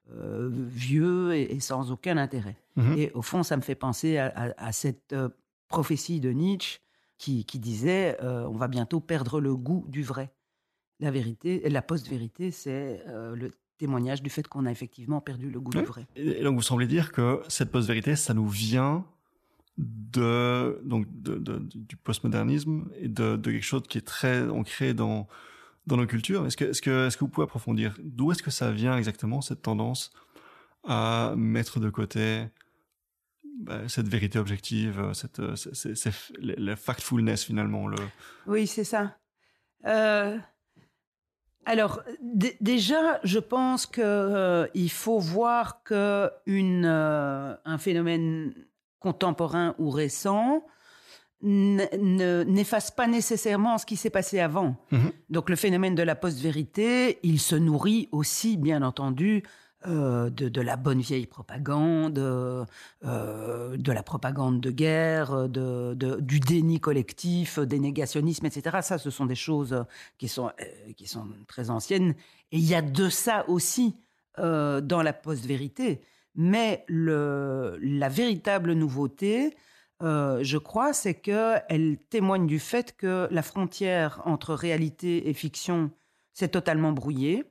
[0.08, 2.56] vieux et, sans aucun intérêt.
[2.76, 2.98] Mhm.
[2.98, 5.14] Et au fond, ça me fait penser à, cette
[5.68, 6.80] prophétie de Nietzsche
[7.18, 10.30] qui, disait on va bientôt perdre le goût du vrai.
[11.00, 15.72] La vérité, la post-vérité, c'est le témoignage du fait qu'on a effectivement perdu le goût
[15.72, 16.06] du vrai.
[16.16, 19.04] Et donc vous semblez dire que cette post-vérité, ça nous vient
[19.78, 25.28] de donc du postmodernisme et de, quelque chose qui est très ancré dans
[25.86, 26.46] dans nos cultures.
[26.46, 29.40] Est-ce que est-ce que est-ce que vous pouvez approfondir d'où est-ce que ça vient exactement
[29.40, 30.12] cette tendance
[30.84, 32.46] à mettre de côté
[33.58, 37.88] bah, cette vérité objective, cette, c'est, le factfulness finalement.
[37.88, 37.96] Le...
[38.46, 39.16] Oui, c'est ça.
[39.86, 40.38] Euh,
[41.66, 48.55] alors déjà, je pense qu'il euh, faut voir que une, euh, un phénomène
[49.00, 50.64] contemporain ou récent
[51.42, 54.76] n'efface pas nécessairement ce qui s'est passé avant.
[54.90, 55.12] Mhm.
[55.29, 59.42] Donc le phénomène de la post-vérité, il se nourrit aussi, bien entendu,
[59.86, 62.64] euh, de, la bonne vieille propagande, euh,
[63.76, 68.78] de la propagande de guerre, de, du déni collectif, des négationnismes, etc.
[68.80, 69.84] Ça, ce sont des choses
[70.18, 72.14] qui sont, euh, qui sont très anciennes.
[72.52, 73.96] Et il y a de ça aussi
[74.38, 76.02] dans la post-vérité.
[76.34, 79.56] Mais la véritable nouveauté,
[80.02, 85.90] je crois, c'est qu'elle témoigne du fait que la frontière entre réalité et fiction
[86.34, 87.44] s'est totalement brouillée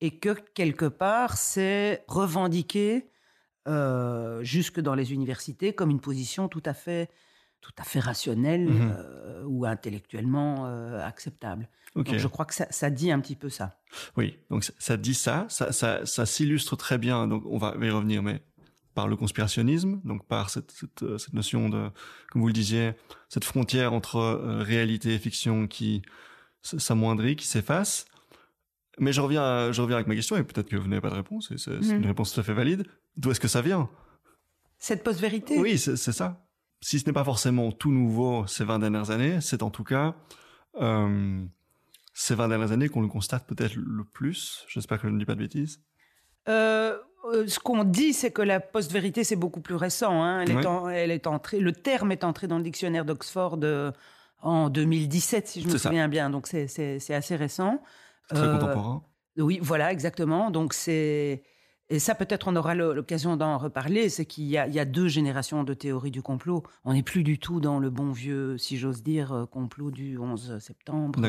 [0.00, 3.08] et que quelque part, c'est revendiqué
[3.68, 7.10] euh, jusque dans les universités comme une position tout à fait,
[7.60, 11.68] tout à fait rationnelle mmh euh, ou intellectuellement acceptable.
[11.94, 13.78] Donc je crois que ça, dit un petit peu ça.
[14.16, 18.22] Oui, donc ça, dit ça, ça, ça, s'illustre très bien, donc on va y revenir,
[18.22, 18.42] mais
[18.96, 21.90] par le conspirationnisme, donc par cette, cette, euh, notion de,
[22.30, 22.94] comme vous le disiez,
[23.28, 26.00] cette frontière entre euh, réalité et fiction qui
[26.62, 28.06] s'amoindrit, qui s'efface.
[28.98, 31.16] Mais je reviens, je reviens avec ma question, et peut-être que vous n'avez pas de
[31.16, 32.06] réponse, et c'est une mhm.
[32.06, 32.84] réponse tout à fait valide.
[33.16, 33.90] D'où est-ce que ça vient?
[34.78, 36.46] Cette post-vérité Oui, c'est ça.
[36.80, 40.14] Si ce n'est pas forcément tout nouveau ces 20 dernières années, c'est en tout cas
[40.80, 41.44] euh,
[42.12, 44.64] ces 20 dernières années qu'on le constate peut-être le plus.
[44.68, 45.80] J'espère que je ne dis pas de bêtises.
[46.48, 50.22] Euh, euh, ce qu'on dit, c'est que la post-vérité, c'est beaucoup plus récent.
[50.22, 50.40] Hein.
[50.40, 53.90] Elle, est entrée, le terme est entré dans le dictionnaire d'Oxford euh,
[54.40, 56.30] en 2017, si je me souviens bien.
[56.30, 57.82] Donc c'est assez récent.
[58.28, 59.02] Très contemporain.
[59.38, 60.50] Oui, voilà, exactement.
[60.50, 61.42] Donc c'est
[61.88, 65.72] et ça, peut-être, on aura l'occasion d'en reparler, c'est qu'il y, a deux générations de
[65.72, 66.64] théories du complot.
[66.84, 70.18] On n'est plus du tout dans le bon vieux, si j'ose dire, euh, complot du
[70.18, 71.20] 11 septembre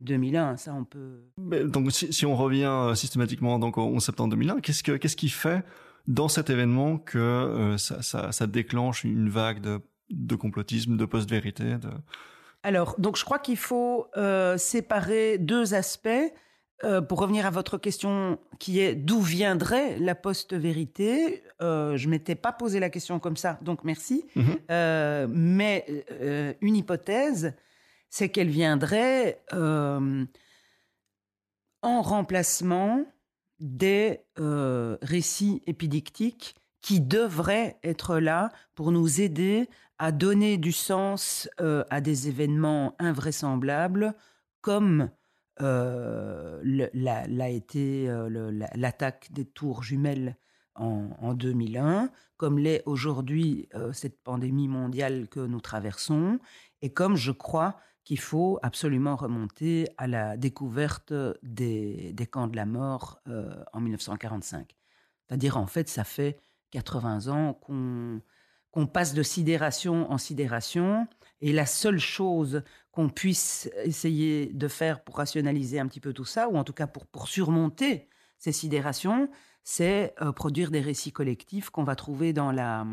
[0.00, 0.56] 2001.
[0.56, 1.24] Ça, on peut...
[1.64, 5.30] donc, si, on revient euh, systématiquement donc, au 11 septembre 2001, qu'est-ce, que, qu'est-ce qui
[5.30, 5.64] fait
[6.06, 11.90] dans cet événement que euh, ça, déclenche une vague de, de complotisme, de post-vérité de...
[12.62, 14.08] Alors, donc, je crois qu'il faut
[14.56, 16.32] séparer deux aspects.
[16.84, 22.36] Euh, pour revenir à votre question qui est d'où viendrait la post-vérité, euh, je m'étais
[22.36, 24.24] pas posé la question comme ça, donc merci.
[24.36, 24.58] Mhm.
[24.70, 27.54] Euh, mais euh, une hypothèse,
[28.10, 30.26] c'est qu'elle viendrait en
[31.82, 33.04] remplacement
[33.58, 34.20] des
[35.02, 42.28] récits épidictiques qui devraient être là pour nous aider à donner du sens à des
[42.28, 44.14] événements invraisemblables
[44.60, 45.10] comme
[45.60, 48.28] euh, l'a été euh,
[48.74, 50.36] l'attaque des tours jumelles
[50.76, 56.38] en, 2001, comme l'est aujourd'hui euh, cette pandémie mondiale que nous traversons,
[56.82, 61.12] et comme je crois qu'il faut absolument remonter à la découverte
[61.42, 63.20] des, camps de la mort
[63.72, 64.76] en 1945.
[65.26, 66.38] C'est-à-dire, en fait, ça fait
[66.70, 68.20] 80 ans qu'on
[68.70, 71.06] qu'on passe de sidération en sidération.
[71.40, 76.24] Et la seule chose qu'on puisse essayer de faire pour rationaliser un petit peu tout
[76.24, 79.30] ça, ou en tout cas pour, pour surmonter ces sidérations,
[79.62, 82.86] c'est euh, produire des récits collectifs qu'on va trouver dans, la,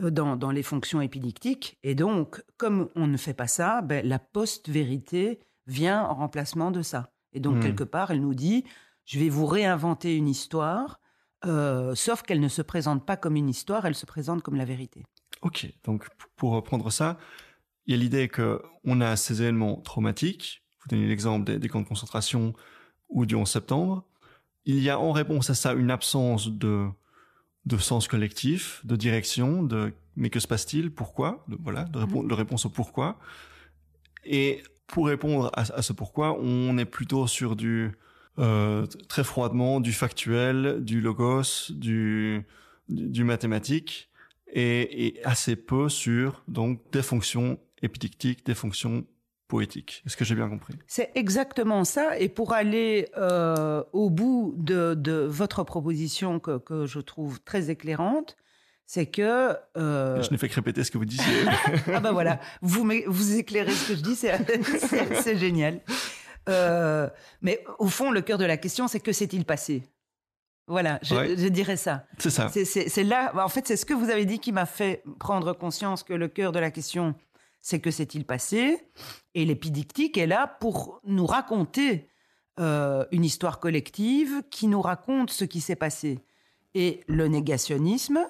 [0.00, 1.78] euh, dans, dans, les fonctions épidictiques.
[1.82, 6.82] Et donc, comme on ne fait pas ça, ben, la post-vérité vient en remplacement de
[6.82, 7.12] ça.
[7.32, 7.60] Et donc, hmm.
[7.60, 8.64] quelque part, elle nous dit,
[9.04, 11.00] je vais vous réinventer une histoire
[11.46, 14.64] euh, sauf qu'elle ne se présente pas comme une histoire, elle se présente comme la
[14.64, 15.04] vérité.
[15.42, 17.18] Ok, donc pour reprendre ça,
[17.86, 20.62] il y a l'idée que on a ces événements traumatiques.
[20.80, 22.54] Vous donnez l'exemple des, camps de concentration
[23.08, 24.04] ou du 11 septembre.
[24.64, 26.88] Il y a en réponse à ça une absence de
[27.64, 32.66] de sens collectif, de direction, de mais que se passe-t-il, pourquoi, de, voilà, de, réponse
[32.66, 33.18] au pourquoi.
[34.24, 37.92] Et pour répondre à, ce pourquoi, on est plutôt sur du
[38.38, 42.46] euh, très froidement du factuel, du logos, du,
[42.88, 44.10] du, mathématique,
[44.52, 49.04] et, et, assez peu sur donc des fonctions épidictiques, des fonctions
[49.48, 50.02] poétiques.
[50.06, 50.74] Est-ce que j'ai bien compris?
[50.86, 52.18] C'est exactement ça.
[52.18, 57.68] Et pour aller euh, au bout de, de, votre proposition que, que, je trouve très
[57.68, 58.38] éclairante,
[58.86, 59.54] c'est que...
[59.76, 60.22] Euh...
[60.22, 61.44] Je n'ai fait que répéter ce que vous disiez.
[61.92, 65.80] ah ben voilà, vous, vous éclairez ce que je dis, c'est génial.
[66.48, 67.08] Euh,
[67.40, 69.84] mais au fond, le cœur de la question, c'est que s'est-il passé?
[70.68, 72.06] Voilà, je, dirais ça.
[72.18, 72.48] C'est ça.
[72.48, 76.02] C'est là, en fait, c'est ce que vous avez dit qui m'a fait prendre conscience
[76.02, 77.14] que le cœur de la question,
[77.60, 78.78] c'est que s'est-il passé?
[79.34, 82.08] Et l'épidictique est là pour nous raconter
[82.60, 86.20] euh, une histoire collective qui nous raconte ce qui s'est passé.
[86.74, 88.20] Et le négationnisme,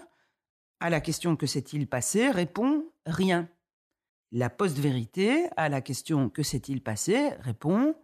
[0.81, 3.49] à la question que s'est-il passé, répond rien.
[4.33, 7.95] La post-vérité, à la question que s'est-il passé, répond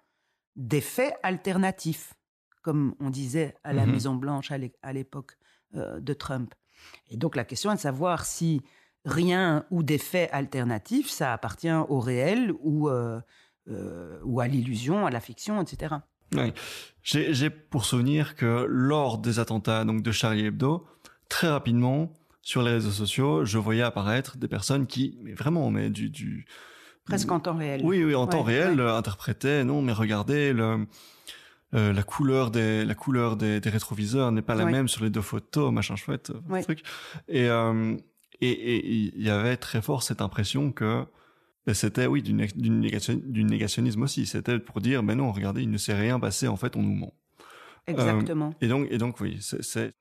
[0.56, 2.12] des faits alternatifs,
[2.62, 3.92] comme on disait à la mhm.
[3.92, 5.38] Maison-Blanche à l'époque
[5.74, 6.54] euh, de Trump.
[7.08, 8.62] Et donc la question est de savoir si
[9.04, 13.20] rien ou des faits alternatifs, ça appartient au réel ou, euh,
[13.68, 15.96] euh, ou à l'illusion, à la fiction, etc.
[16.34, 16.52] Oui.
[17.02, 20.86] J'ai pour souvenir que lors des attentats donc de Charlie Hebdo,
[21.28, 22.12] très rapidement,
[22.48, 26.46] sur les réseaux sociaux, je voyais apparaître des personnes qui, mais vraiment, mais du, du
[27.04, 27.82] presque en temps réel.
[27.84, 29.64] Oui, oui, en temps réel, interprétaient.
[29.64, 30.86] Non, mais regardez le.
[31.74, 35.10] Euh, la couleur des la couleur des, des rétroviseurs n'est pas la même sur les
[35.10, 36.32] deux photos machin chouette
[36.62, 36.82] truc
[37.28, 37.94] euh,
[38.40, 41.04] et et il y avait très fort cette impression que
[41.66, 45.70] ben, c'était oui d'une d'une négation, négationnisme aussi c'était pour dire mais non regardez il
[45.70, 47.12] ne s'est rien passé en fait on nous ment
[47.88, 48.54] Exactement.
[48.60, 49.94] et donc, et donc, oui, c'est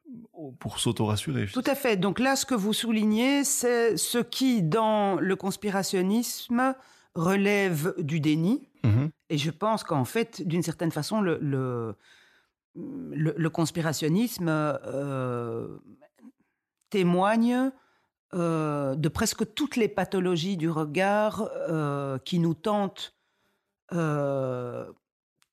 [0.60, 1.48] pour s'auto-rassurer.
[1.48, 1.98] Tout à fait.
[1.98, 6.76] Donc là, ce que vous soulignez, c'est ce qui, dans le conspirationnisme,
[7.16, 8.70] relève du déni.
[8.84, 9.10] Mm-hmm.
[9.30, 11.96] Et je pense qu'en fait, d'une certaine façon, le, le,
[12.76, 15.78] le, conspirationnisme euh,
[16.90, 17.72] témoigne
[18.34, 23.14] euh, de presque toutes les pathologies du regard euh, qui nous tentent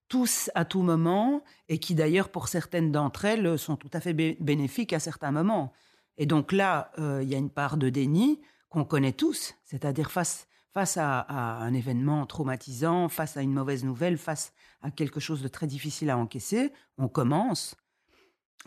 [0.08, 4.12] tous à tout moment et qui d'ailleurs pour certaines d'entre elles sont tout à fait
[4.12, 5.72] bénéfiques à certains moments.
[6.16, 10.46] Et donc là, il y a une part de déni qu'on connaît tous, c'est-à-dire face
[10.74, 15.46] face à, un événement traumatisant, face à une mauvaise nouvelle, face à quelque chose de
[15.46, 17.76] très difficile à encaisser, on commence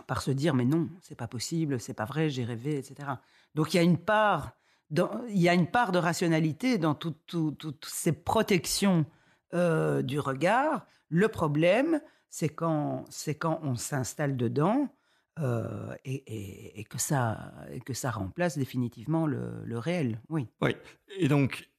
[0.07, 3.09] par se dire mais non, c'est pas possible, c'est pas vrai, j'ai rêvé, etc.
[3.55, 4.53] Donc il y a une part,
[4.89, 9.05] il y a une part de rationalité dans toutes ces protections
[9.53, 10.85] euh, du regard.
[11.09, 13.05] Le problème, c'est quand,
[13.39, 14.93] quand on s'installe dedans
[15.39, 17.53] euh, et, que ça,
[17.85, 20.19] que ça remplace définitivement le, le réel.
[20.29, 20.47] Oui.
[20.61, 20.75] Oui.
[21.17, 21.69] Et donc,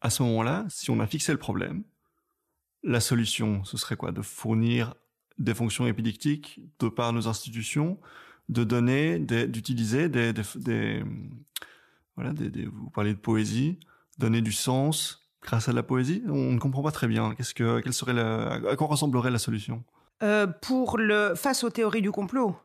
[0.00, 1.84] à ce moment-là, si on a fixé le problème,
[2.82, 4.12] la solution, ce serait quoi?
[4.12, 4.94] De fournir
[5.38, 7.98] des fonctions épidictiques de par nos institutions,
[8.48, 11.02] de donner, d'utiliser des, des,
[12.14, 13.80] voilà, des, vous parlez de poésie,
[14.18, 16.22] donner du sens grâce à la poésie.
[16.28, 17.34] On ne comprend pas très bien.
[17.34, 19.84] Qu'est-ce que, quelle serait la, à quoi ressemblerait la solution?
[20.22, 22.56] Euh, Pour le face aux théories du complot?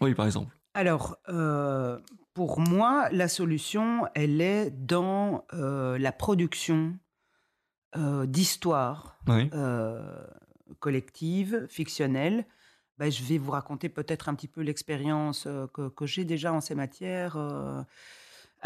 [0.00, 0.54] Oui, par exemple.
[0.74, 1.98] Alors, euh,
[2.34, 6.98] pour moi, la solution, elle est dans euh, la production
[8.26, 9.20] d'histoires
[10.80, 12.44] collectives, fictionnelles.
[12.98, 16.74] Ben, je vais vous raconter peut-être un petit peu l'expérience que, j'ai déjà en ces
[16.74, 17.38] matières.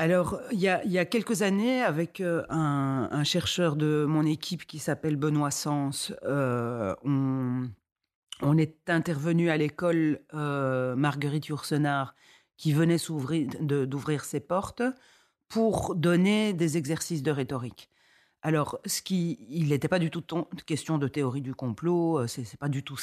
[0.00, 5.16] Alors, il y, a, quelques années, avec un, un, chercheur de mon équipe qui s'appelle
[5.16, 7.68] Benoît Sens, on,
[8.40, 12.14] on est intervenu à l'école euh, Marguerite Yourcenar,
[12.56, 12.96] qui venait
[13.60, 14.82] d'ouvrir ses portes
[15.48, 17.90] pour donner des exercices de rhétorique.
[18.42, 20.22] Alors, ce qui, il n'était pas du tout
[20.66, 22.96] question de théorie du complot, euh, c'est pas du tout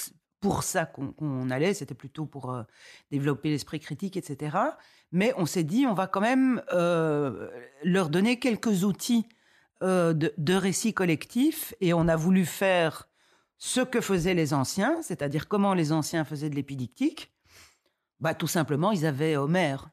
[0.45, 2.61] pour ça qu'on allait, c'était plutôt pour euh,
[3.09, 4.57] développer l'esprit critique, etc.
[5.11, 9.27] Mais on s'est dit, on va quand même leur donner quelques outils
[9.81, 13.07] de, de récit collectif, et on a voulu faire
[13.57, 17.33] ce que faisaient les anciens, c'est-à-dire comment les anciens faisaient de l'épidictique,
[18.19, 19.89] bah, tout simplement, ils avaient Homère.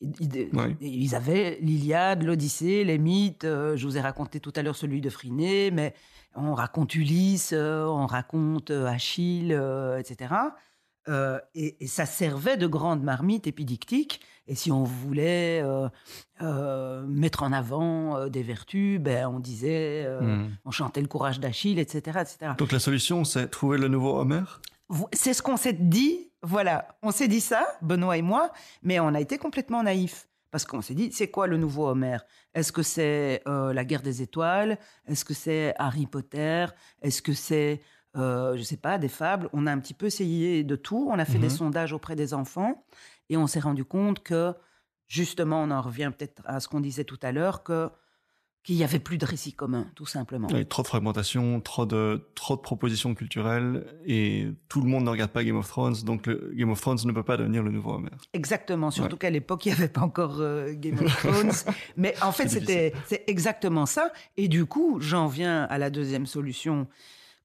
[0.00, 3.44] Ils, avaient l'Iliade, l'Odyssée, les mythes.
[3.44, 5.94] Euh, je vous ai raconté tout à l'heure celui de Phryné, mais
[6.34, 9.58] on raconte Ulysse, euh, on raconte euh, Achille,
[9.98, 10.34] etc.
[11.54, 14.20] Et, et, ça servait de grande marmite épidictique.
[14.48, 15.62] Et si on voulait
[16.40, 20.48] mettre en avant des vertus, ben, on disait, hmm.
[20.64, 22.52] on chantait le courage d'Achille, etc., etc.
[22.58, 24.60] Donc la solution, c'est trouver le nouveau Homère
[25.12, 26.96] C'est ce qu'on s'est dit, voilà.
[27.02, 30.28] On s'est dit ça, Benoît et moi, mais on a été complètement naïfs.
[30.50, 32.18] Parce qu'on s'est dit, c'est quoi le nouveau Homer?
[32.54, 34.78] Est-ce que c'est euh, la guerre des étoiles?
[35.06, 36.66] Est-ce que c'est Harry Potter?
[37.02, 37.82] Est-ce que c'est,
[38.16, 39.48] euh, je ne sais pas, des fables?
[39.52, 41.08] On a un petit peu essayé de tout.
[41.10, 41.56] On a fait des mhm.
[41.56, 42.84] sondages auprès des enfants
[43.28, 44.54] et on s'est rendu compte que,
[45.08, 47.90] justement, on en revient peut-être à ce qu'on disait tout à l'heure, que
[48.66, 50.48] qu'il n'y avait plus de récit commun, tout simplement.
[50.50, 54.88] Il y a trop de fragmentation, trop de, trop de propositions culturelles, et tout le
[54.88, 57.36] monde ne regarde pas Game of Thrones, donc le, Game of Thrones ne peut pas
[57.36, 58.10] devenir le nouveau Homer.
[58.32, 61.52] Exactement, surtout qu'à l'époque, il n'y avait pas encore euh, Game of Thrones.
[61.96, 64.10] Mais en fait, c'était c'est exactement ça.
[64.36, 66.88] Et du coup, j'en viens à la deuxième solution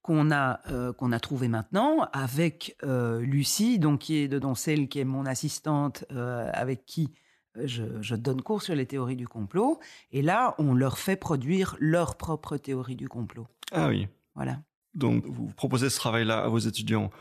[0.02, 4.88] qu'on a euh, qu'on a trouvé maintenant avec euh, Lucie, donc qui est dedans celle
[4.88, 7.12] qui est mon assistante, avec qui
[7.56, 9.80] je, donne cours sur les théories du complot,
[10.12, 13.48] et là, on leur fait produire leur propre théorie du complot.
[13.72, 14.08] Ah oui.
[14.36, 14.62] Voilà.
[14.94, 17.12] Donc, vous proposez ce travail-là à vos étudiants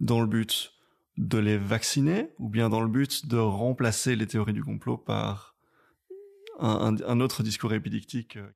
[0.00, 0.72] dans le but
[1.16, 5.54] de les vacciner, ou bien dans le but de remplacer les théories du complot par
[6.58, 8.46] un, autre discours épidictique euh?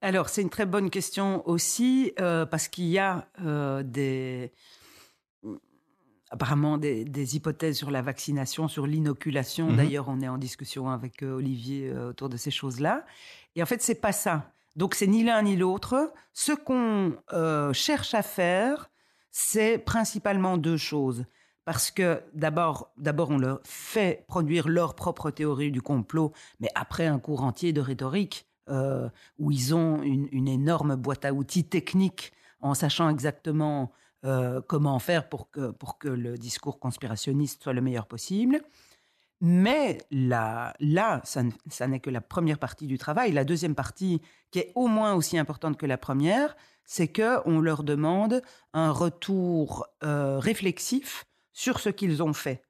[0.00, 4.52] alors, c'est une très bonne question aussi, euh, parce qu'il y a euh, des,
[6.30, 9.70] apparemment des, hypothèses sur la vaccination, sur l'inoculation.
[9.70, 9.76] Mhm.
[9.76, 13.04] D'ailleurs, on est en discussion avec euh, Olivier euh, autour de ces choses-là.
[13.56, 14.50] Et en fait, c'est pas ça.
[14.76, 16.12] Donc, c'est ni l'un ni l'autre.
[16.32, 18.90] Ce qu'on euh, cherche à faire,
[19.30, 21.24] c'est principalement deux choses.
[21.64, 27.06] Parce que d'abord, d'abord, on leur fait produire leur propre théorie du complot, mais après
[27.06, 28.46] un cours entier de rhétorique,
[29.38, 33.92] où ils ont une, une, énorme boîte à outils technique en sachant exactement
[34.24, 38.62] euh, comment faire pour que, pour que le discours conspirationniste soit le meilleur possible.
[39.40, 41.42] Mais là, là ça,
[41.86, 43.32] n'est que la première partie du travail.
[43.32, 47.82] La deuxième partie, qui est au moins aussi importante que la première, c'est qu'on leur
[47.82, 48.40] demande
[48.72, 52.62] un retour euh, réflexif sur ce qu'ils ont fait.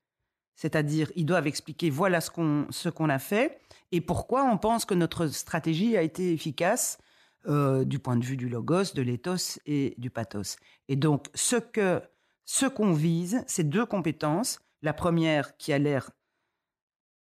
[0.56, 3.60] C'est-à-dire, ils doivent expliquer voilà ce qu'on, ce qu'on a fait
[3.92, 6.98] et pourquoi on pense que notre stratégie a été efficace
[7.46, 10.56] euh, du point de vue du logos, de l'éthos et du pathos.
[10.88, 12.00] Et donc, ce que
[12.44, 14.60] ce qu'on vise, c'est deux compétences.
[14.82, 16.10] La première, qui a l'air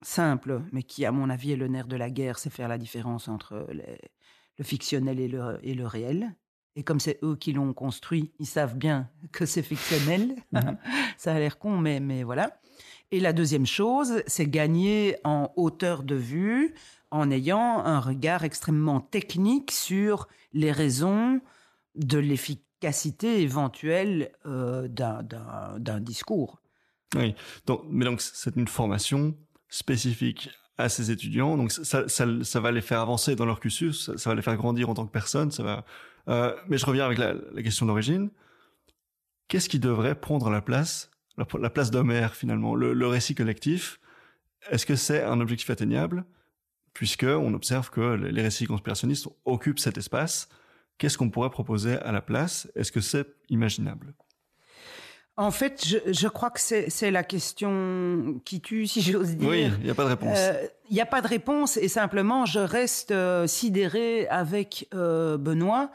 [0.02, 2.78] simple, mais qui, à mon avis, est le nerf de la guerre, c'est faire la
[2.78, 6.36] différence entre le fictionnel et le, et le réel.
[6.76, 10.36] Et comme c'est eux qui l'ont construit, ils savent bien que c'est fictionnel.
[10.52, 10.78] Mhm.
[11.18, 12.60] Ça a l'air con, mais, mais voilà.
[13.12, 16.76] Et la deuxième chose, c'est gagner en hauteur de vue,
[17.12, 21.42] en ayant un regard extrêmement technique sur les raisons
[21.96, 26.62] de l'efficacité éventuelle euh, d'un discours.
[27.16, 27.34] Oui,
[27.66, 29.36] donc, mais donc c'est une formation
[29.70, 34.30] spécifique à ces étudiants, donc ça, ça, va les faire avancer dans leur cursus, ça,
[34.30, 35.84] va les faire grandir en tant que personne, ça va.
[36.30, 38.30] Euh, mais je reviens avec la, question d'origine.
[39.50, 44.00] Qu'est-ce qui devrait prendre la place, la, place d'Homère finalement, le récit collectif
[44.70, 46.26] Est-ce que c'est un objectif atteignable
[46.94, 50.50] puisque on observe que les récits conspirationnistes occupent cet espace?
[50.98, 52.70] Qu'est-ce qu'on pourrait proposer à la place?
[52.76, 54.14] Est-ce que c'est imaginable?
[55.38, 59.50] En fait, je, crois que c'est la question qui tue, si j'ose dire.
[59.50, 60.38] Oui, il n'y a pas de réponse.
[60.38, 65.38] Euh, il n'y a pas de réponse et simplement, je reste euh, sidéré avec euh,
[65.38, 65.92] Benoît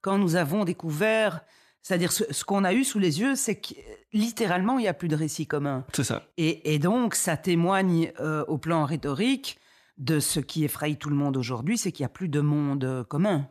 [0.00, 1.40] quand nous avons découvert,
[1.84, 3.74] c'est-à-dire ce, qu'on a eu sous les yeux, c'est que
[4.12, 5.84] littéralement, il n'y a plus de récit commun.
[5.92, 6.24] C'est ça.
[6.36, 8.12] Et, et, donc, ça témoigne
[8.48, 9.60] au plan rhétorique
[9.98, 12.84] de ce qui effraie tout le monde aujourd'hui, c'est qu'il n'y a plus de monde
[12.84, 13.48] euh, commun.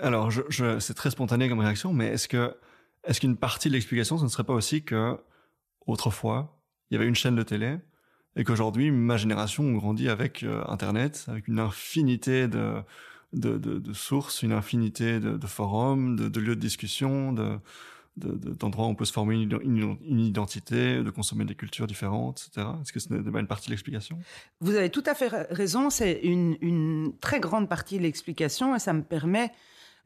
[0.00, 2.56] Alors, je, c'est très spontané comme réaction, mais est-ce que
[3.04, 5.18] est-ce qu'une partie de l'explication, ce ne serait pas aussi que
[5.86, 7.78] autrefois, il y avait une chaîne de télé
[8.36, 12.74] et qu'aujourd'hui, ma génération grandit avec euh, Internet, avec une infinité de,
[13.32, 17.58] de, sources, une infinité de, forums, de, lieux de discussion, de,
[18.16, 22.66] d'endroits où on peut se former une, identité, de consommer des cultures différentes, etc.
[22.82, 24.18] Est-ce que ce n'est pas une partie de l'explication?
[24.60, 28.92] Vous avez tout à fait raison, c'est une, très grande partie de l'explication et ça
[28.92, 29.52] me permet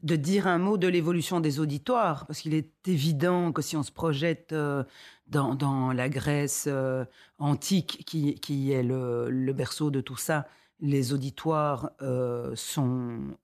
[0.03, 3.81] de dire un mot de l'évolution des auditoires, parce qu'il est évident que si on
[3.81, 4.83] se projette euh,
[5.27, 7.03] dans, la Grèce euh,
[7.39, 10.47] antique, qui, est le, berceau de tout ça,
[10.79, 13.37] les auditoires euh, sont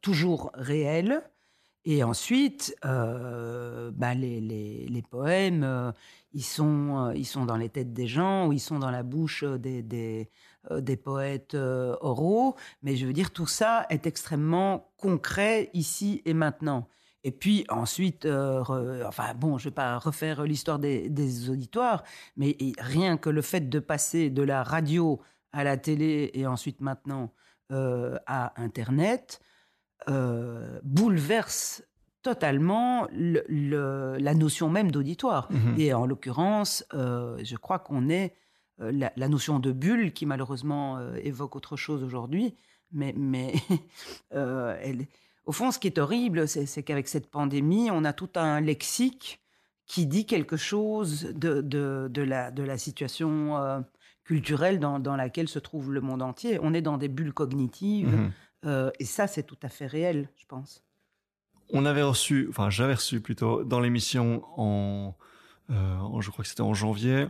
[0.00, 1.22] toujours réels,
[1.88, 5.92] et ensuite, euh, bah, les, les, les, poèmes, euh,
[6.32, 9.04] ils, sont, euh, ils sont dans les têtes des gens ou ils sont dans la
[9.04, 10.28] bouche des, des,
[10.68, 12.56] des poètes oraux.
[12.82, 16.88] Mais je veux dire, tout ça est extrêmement concret ici et maintenant.
[17.22, 22.02] Et puis ensuite, enfin bon, je ne vais pas refaire l'histoire des, des, auditoires,
[22.36, 25.20] mais rien que le fait de passer de la radio
[25.56, 27.32] à la télé et ensuite maintenant
[27.70, 29.40] à Internet,
[30.08, 31.82] euh, bouleverse
[32.22, 35.48] totalement la notion même d'auditoire.
[35.50, 35.74] Mhm.
[35.78, 38.34] Et en l'occurrence, euh, je crois qu'on est
[38.78, 42.54] la, notion de bulle qui malheureusement évoque autre chose aujourd'hui.
[42.92, 43.54] Mais, mais
[45.46, 49.40] au fond, ce qui est horrible, c'est qu'avec cette pandémie, on a tout un lexique
[49.86, 53.84] qui dit quelque chose de, de, la, de la situation
[54.26, 56.58] culturelle dans, dans, laquelle se trouve le monde entier.
[56.60, 58.32] On est dans des bulles cognitives, mmh
[58.98, 60.82] et ça, c'est tout à fait réel, je pense.
[61.72, 65.14] On avait reçu, enfin j'avais reçu plutôt dans l'émission en,
[65.70, 67.26] euh, je crois que c'était en janvier,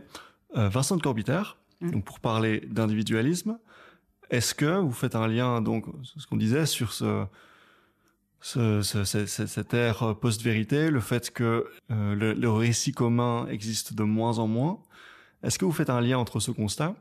[0.55, 1.91] euh, Vincent de mmh.
[1.91, 3.57] donc pour parler d'individualisme.
[4.29, 7.25] Est-ce que vous faites un lien, donc, ce qu'on disait sur ce,
[8.41, 14.39] ce, ce, cette ère post-vérité, le fait que euh, le, récit commun existe de moins
[14.39, 14.79] en moins.
[15.43, 16.95] Est-ce que vous faites un lien entre ce constat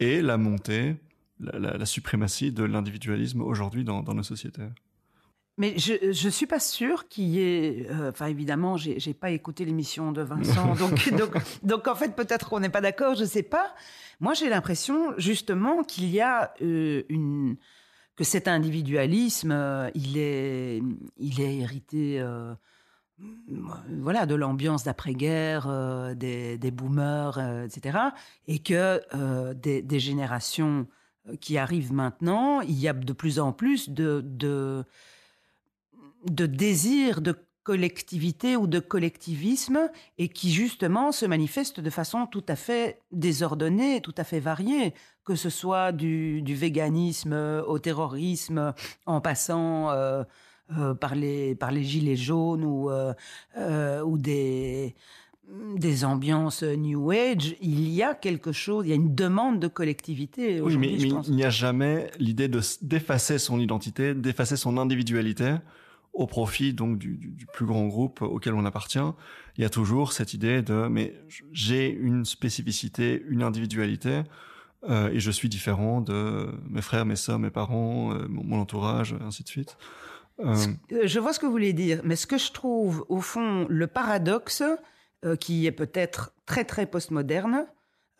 [0.00, 0.96] et la montée,
[1.40, 4.68] la, la, suprématie de l'individualisme aujourd'hui dans, dans nos sociétés?
[5.56, 7.86] Mais je ne suis pas sûre qu'il y ait.
[7.88, 10.74] Euh, enfin, évidemment, j'ai n'ai pas écouté l'émission de Vincent.
[10.78, 13.72] donc, donc, donc, en fait, peut-être qu'on n'est pas d'accord, je ne sais pas.
[14.18, 17.56] Moi, j'ai l'impression, justement, qu'il y a euh, une.
[18.16, 20.82] que cet individualisme, euh, il, est,
[21.18, 22.20] il est hérité.
[23.88, 27.98] Voilà, de l'ambiance d'après-guerre, des, des, boomers, etc.
[28.48, 29.00] Et que
[29.52, 30.88] des, des, générations
[31.40, 34.84] qui arrivent maintenant, il y a de plus en plus de, de
[36.30, 42.44] de désir de collectivité ou de collectivisme et qui justement se manifeste de façon tout
[42.48, 44.92] à fait désordonnée, tout à fait variée,
[45.24, 48.74] que ce soit du, véganisme au terrorisme
[49.06, 50.24] en passant euh,
[50.78, 54.94] euh, par, les, par les gilets jaunes ou, euh, ou des,
[55.76, 59.68] des ambiances New Age, il y a quelque chose, il y a une demande de
[59.68, 60.60] collectivité.
[60.60, 65.56] Oui, mais, mais il n'y a jamais l'idée de d'effacer son identité, d'effacer son individualité
[66.14, 68.98] au profit donc du, du, plus grand groupe auquel on appartient.
[69.58, 71.14] Il y a toujours cette idée de mais
[71.52, 74.22] j'ai une spécificité, une individualité
[74.88, 79.16] euh, et je suis différent de mes frères, mes sœurs, mes parents, euh, mon, entourage,
[79.24, 79.76] ainsi de suite.
[80.40, 80.56] Euh...
[80.90, 83.86] Je vois ce que vous voulez dire, mais ce que je trouve au fond le
[83.86, 84.62] paradoxe
[85.24, 87.66] euh, qui est peut-être très très postmoderne.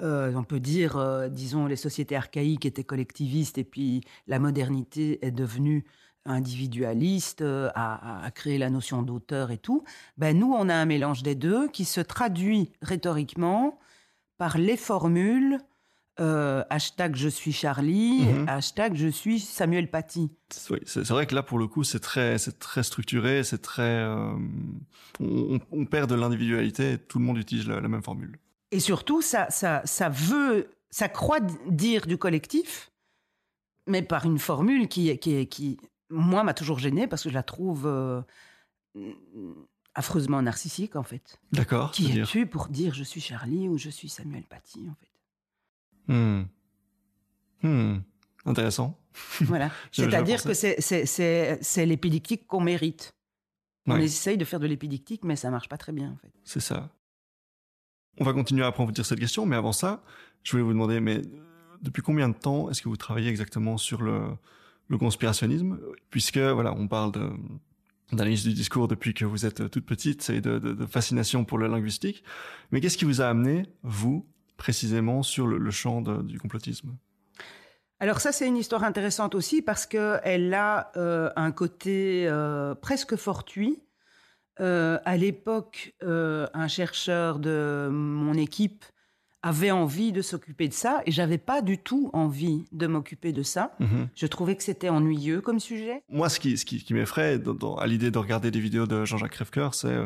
[0.00, 5.84] on peut dire, disons, les sociétés archaïques étaient collectivistes et puis la modernité est devenue
[6.26, 9.84] individualiste, euh, à, créer la notion d'auteur et tout,
[10.16, 13.78] ben nous, on a un mélange des deux qui se traduit rhétoriquement
[14.38, 15.58] par les formules
[16.20, 18.48] euh, hashtag je suis Charlie, mhm.
[18.48, 20.30] hashtag je suis Samuel Paty.
[20.70, 23.82] Oui, c'est vrai que là, pour le coup, c'est très, très structuré, c'est très...
[23.82, 24.32] Euh,
[25.20, 28.38] on, perd de l'individualité, tout le monde utilise la, même formule.
[28.70, 32.92] Et surtout, ça, ça, ça veut, ça croit dire du collectif,
[33.88, 35.78] mais par une formule qui, qui, qui
[36.10, 38.22] moi, m'a toujours gênée parce que je la trouve euh,
[39.94, 41.40] affreusement narcissique, en fait.
[41.52, 41.90] D'accord.
[41.90, 45.13] Qui es-tu pour dire je suis Charlie ou je suis Samuel Paty, en fait?
[46.08, 46.42] Hmm.
[47.62, 47.98] Hmm.
[48.44, 48.98] Intéressant.
[49.40, 49.70] Voilà.
[49.92, 53.12] C'est-à-dire que c'est l'épidictique qu'on mérite.
[53.86, 56.32] On essaye de faire de l'épidictique, mais ça marche pas très bien, en fait.
[56.42, 56.90] C'est ça.
[58.18, 60.02] On va continuer après vous dire cette question, mais avant ça,
[60.42, 61.20] je voulais vous demander, mais
[61.82, 64.22] depuis combien de temps est-ce que vous travaillez exactement sur le,
[64.88, 65.78] le conspirationnisme,
[66.10, 67.12] puisque voilà, on parle
[68.10, 72.22] d'analyse du discours depuis que vous êtes toute petite et de, fascination pour le linguistique.
[72.70, 74.26] Mais qu'est-ce qui vous a amené, vous,
[74.56, 76.96] précisément, sur le, champ du complotisme
[78.00, 83.16] alors ça, c'est une histoire intéressante aussi parce qu'elle a euh, un côté euh, presque
[83.16, 83.80] fortuit.
[84.60, 88.84] Euh, à l'époque, un chercheur de mon équipe
[89.42, 93.42] avait envie de s'occuper de ça et j'avais pas du tout envie de m'occuper de
[93.42, 93.74] ça.
[93.78, 94.08] Mhm.
[94.14, 96.02] Je trouvais que c'était ennuyeux comme sujet.
[96.08, 97.40] Moi, ce qui, ce qui, qui m'effraie
[97.78, 99.96] à l'idée de regarder des vidéos de Jean-Jacques Crèvecoeur, c'est,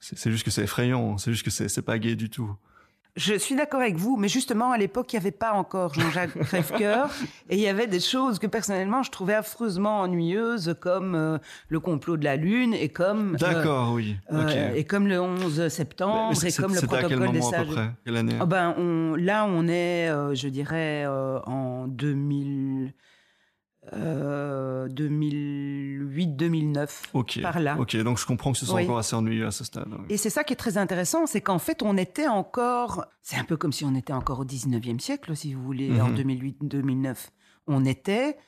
[0.00, 2.54] c'est juste que c'est effrayant, c'est juste que c'est pas gay du tout.
[3.14, 6.38] Je suis d'accord avec vous, mais justement, à l'époque, il n'y avait pas encore Jean-Jacques
[6.44, 7.10] Crèvecoeur,
[7.50, 11.36] et il y avait des choses que personnellement, je trouvais affreusement ennuyeuses, comme euh,
[11.68, 13.34] le complot de la Lune, et comme...
[13.34, 14.16] Euh, d'accord, oui.
[14.32, 17.68] Euh, et comme le 11 septembre, et comme le protocole des sages.
[18.04, 18.38] Quelle année?
[18.40, 22.94] Oh ben, on, Là, on est, je dirais, en 2000...
[23.90, 27.76] 2008-2009, euh, par là.
[27.78, 29.88] Ok, donc je comprends que ce soit encore assez ennuyeux à ce stade.
[30.08, 33.42] Et c'est ça qui est très intéressant, c'est qu'en fait, on était encore, c'est un
[33.44, 37.08] peu comme si on était encore au 19e siècle, si vous voulez, en 2008-2009.
[37.08, 37.16] Mhm.
[37.66, 38.38] On était,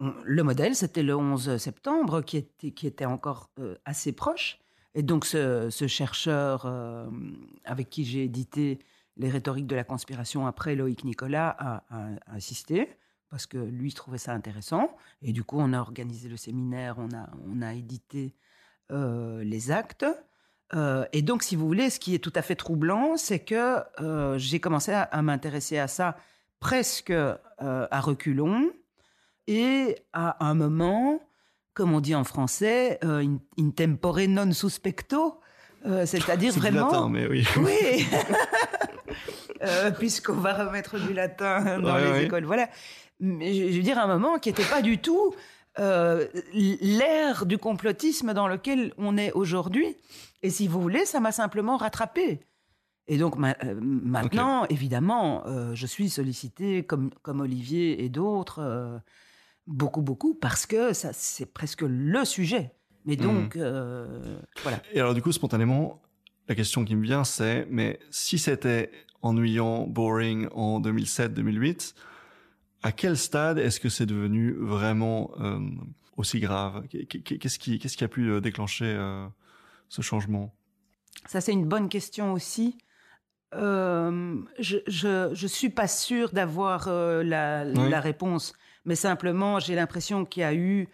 [0.00, 4.60] le modèle, c'était le 11 septembre, qui était, qui était encore euh, assez proche.
[4.94, 7.08] Et donc, ce, chercheur euh,
[7.64, 8.78] avec qui j'ai édité
[9.16, 12.88] les rhétoriques de la conspiration après Loïc Nicolas a, a assisté
[13.36, 14.96] parce que lui trouvait ça intéressant.
[15.20, 18.34] Et du coup, on a organisé le séminaire, on a, on a édité
[18.90, 20.06] euh, les actes.
[21.12, 23.76] et donc, si vous voulez, ce qui est tout à fait troublant, c'est que
[24.38, 26.16] j'ai commencé à, m'intéresser à ça
[26.60, 28.70] presque à reculons
[29.46, 31.20] et à un moment,
[31.74, 33.38] comme on dit en français, in,
[33.76, 35.38] tempore non suspecto,
[35.84, 36.86] c'est-à-dire vraiment.
[36.86, 37.46] latin, mais oui.
[37.58, 38.08] Oui.
[39.98, 42.68] Puisqu'on va remettre du latin dans les écoles, voilà.
[43.20, 45.34] Mais je veux dire, un moment qui n'était pas du tout
[45.78, 49.96] euh, l'ère du complotisme dans lequel on est aujourd'hui.
[50.42, 52.40] Et si vous voulez, ça m'a simplement rattrapé.
[53.08, 59.00] Et donc euh, maintenant, évidemment, euh, je suis sollicité comme, comme Olivier et d'autres,
[59.66, 62.72] beaucoup, beaucoup, parce que ça, c'est presque le sujet.
[63.04, 64.40] Mais donc, mhm.
[64.62, 64.82] voilà.
[64.92, 66.02] Et alors, du coup, spontanément,
[66.48, 68.90] la question qui me vient, c'est, mais si c'était
[69.22, 71.94] ennuyant, boring en 2007-2008,
[72.82, 75.58] à quel stade est-ce que c'est devenu vraiment euh,
[76.16, 76.86] aussi grave?
[76.88, 79.26] Qu'est-ce qui, qu'est-ce qui a pu euh, déclencher euh,
[79.88, 80.54] ce changement?
[81.26, 82.78] Ça, c'est une bonne question aussi.
[83.52, 88.52] je, ne suis pas sûre d'avoir la, la, réponse,
[88.84, 90.88] mais simplement, j'ai l'impression qu'il y a eu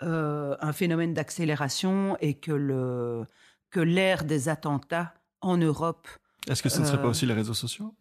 [0.00, 3.26] un phénomène d'accélération et que le
[3.70, 6.06] que l'ère des attentats en Europe.
[6.48, 7.92] Est-ce que ce ne serait pas aussi les réseaux sociaux?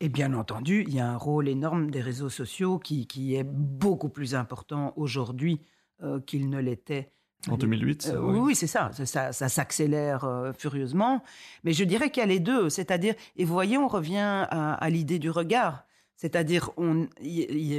[0.00, 3.44] Et bien entendu, il y a un rôle énorme des réseaux sociaux qui, qui est
[3.44, 5.60] beaucoup plus important aujourd'hui
[6.02, 7.12] euh, qu'il ne l'était.
[7.48, 8.90] En 2008 euh, Oui, c'est ça.
[8.92, 11.22] Ça, ça, s'accélère euh, furieusement.
[11.64, 12.70] Mais je dirais qu'il y a les deux.
[12.70, 15.84] C'est-à-dire, et vous voyez, on revient à, l'idée du regard.
[16.16, 17.06] C'est-à-dire, on,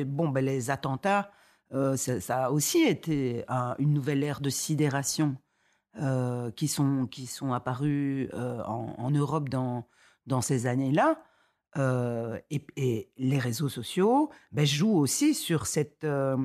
[0.06, 1.32] bon, ben, les attentats,
[1.96, 3.46] ça, a aussi été
[3.78, 5.36] une nouvelle ère de sidération
[6.56, 9.88] qui, sont, qui sont apparues en, en, Europe dans,
[10.26, 11.22] dans ces années-là.
[11.78, 16.36] Euh, et, les réseaux sociaux ben, jouent aussi sur cette, euh,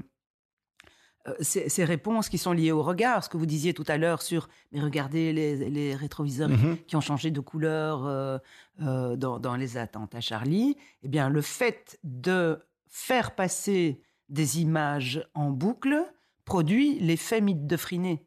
[1.26, 3.24] euh, ces, réponses qui sont liées au regard.
[3.24, 7.00] Ce que vous disiez tout à l'heure sur, mais regardez les, rétroviseurs mmh qui ont
[7.00, 8.40] changé de couleur
[8.78, 10.76] dans, dans, les attentats Charlie.
[11.02, 16.04] Eh bien, le fait de faire passer des images en boucle
[16.44, 18.24] produit l'effet mythe de Friné.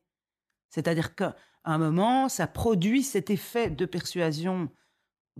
[0.69, 4.69] C'est-à-dire qu'à un moment, ça produit cet effet de persuasion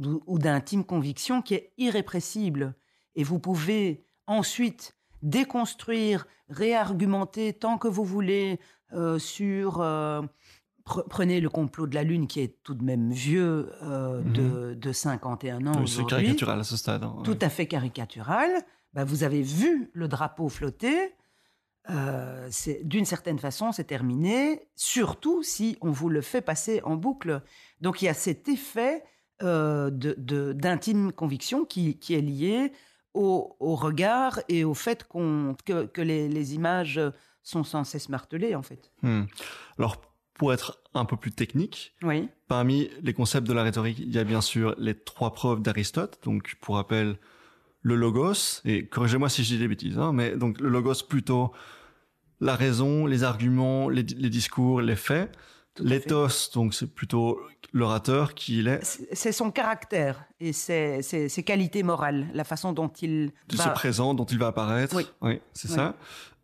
[0.05, 2.75] ou d'intime conviction qui est irrépressible.
[3.15, 8.59] Et vous pouvez ensuite déconstruire, réargumenter tant que vous voulez
[8.93, 9.81] euh, sur...
[9.81, 10.21] Euh,
[10.85, 14.75] prenez le complot de la Lune qui est tout de même vieux euh, de, mhm.
[14.75, 15.85] de, 51 ans.
[15.85, 17.03] c'est caricatural à ce stade.
[17.03, 18.49] Hein, tout à fait caricatural.
[18.93, 21.13] Ben, vous avez vu le drapeau flotter.
[22.83, 27.43] d'une certaine façon, c'est terminé, surtout si on vous le fait passer en boucle.
[27.81, 29.03] Donc il y a cet effet
[29.43, 32.71] euh, d'intime conviction qui, qui, est liée
[33.13, 37.01] au, regard et au fait que, que les, images
[37.43, 38.91] sont sans cesse martelées, en fait.
[39.01, 39.23] Hmm.
[39.77, 40.01] Alors,
[40.33, 42.29] pour être un peu plus technique, oui.
[42.47, 46.19] parmi les concepts de la rhétorique, il y a bien sûr les trois preuves d'Aristote.
[46.23, 47.17] Donc, pour rappel,
[47.81, 51.51] le logos, et corrigez-moi si je dis des bêtises, hein, mais donc le logos plutôt
[52.41, 55.31] la raison, les arguments, les, les discours, les faits.
[55.77, 57.39] L'éthos, donc c'est plutôt
[57.71, 58.83] l'orateur qui il est.
[59.13, 64.37] C'est son caractère et ses, qualités morales, la façon dont il, se présente, dont il
[64.39, 64.95] va apparaître.
[65.21, 65.95] Oui, c'est ça.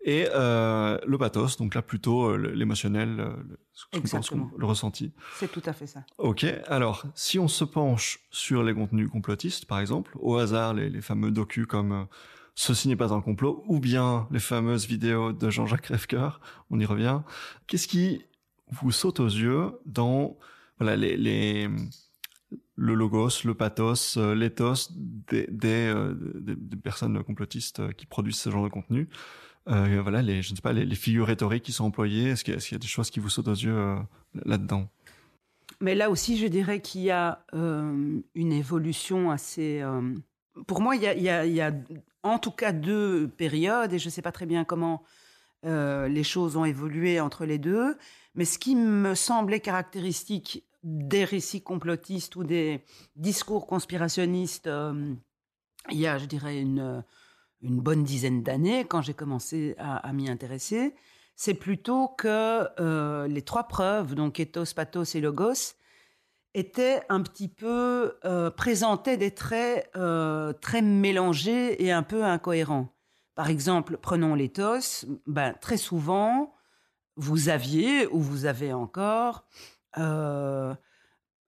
[0.07, 3.33] Et euh, le pathos, donc là plutôt euh, l'émotionnel, euh,
[3.91, 5.11] le, le ressenti.
[5.39, 6.03] C'est tout à fait ça.
[6.19, 11.01] Ok, alors si on se penche sur les contenus complotistes, par exemple, au hasard les,
[11.01, 12.07] fameux docus comme
[12.53, 16.85] Ceci n'est pas un complot, ou bien les fameuses vidéos de Jean-Jacques Rêvecoeur, on y
[16.85, 17.21] revient.
[17.67, 18.23] Qu'est-ce qui
[18.71, 20.37] vous saute aux yeux dans
[20.77, 21.69] voilà les, les
[22.75, 24.91] le logos, le pathos, euh, l'éthos
[25.29, 29.07] des, des, euh, des, personnes complotistes euh, qui produisent ce genre de contenu.
[29.67, 32.29] Euh, voilà, les, je ne sais pas, les, figures rhétoriques qui sont employées.
[32.29, 33.97] Est-ce qu'il y, a des choses qui vous sautent aux yeux
[34.45, 34.87] là-dedans?
[35.81, 39.83] Mais là aussi, je dirais qu'il y a une évolution assez.
[40.67, 41.73] pour moi, il, y a, il y, a,
[42.21, 45.01] en tout cas deux périodes, et je ne sais pas très bien comment
[45.65, 47.97] les choses ont évolué entre les deux.
[48.35, 52.83] Mais ce qui me semblait caractéristique des récits complotistes ou des
[53.15, 55.15] discours conspirationnistes, euh,
[55.89, 57.03] il y a, je dirais, une,
[57.61, 60.93] bonne dizaine d'années, quand j'ai commencé à, m'y intéresser,
[61.35, 65.73] c'est plutôt que euh, les trois preuves, donc ethos, pathos et logos,
[66.53, 69.89] étaient un petit peu euh, présentaient des traits
[70.61, 72.94] très mélangés et un peu incohérents.
[73.35, 76.53] Par exemple, prenons l'éthos, ben, très souvent,
[77.17, 79.45] vous aviez ou vous avez encore
[79.97, 80.73] euh,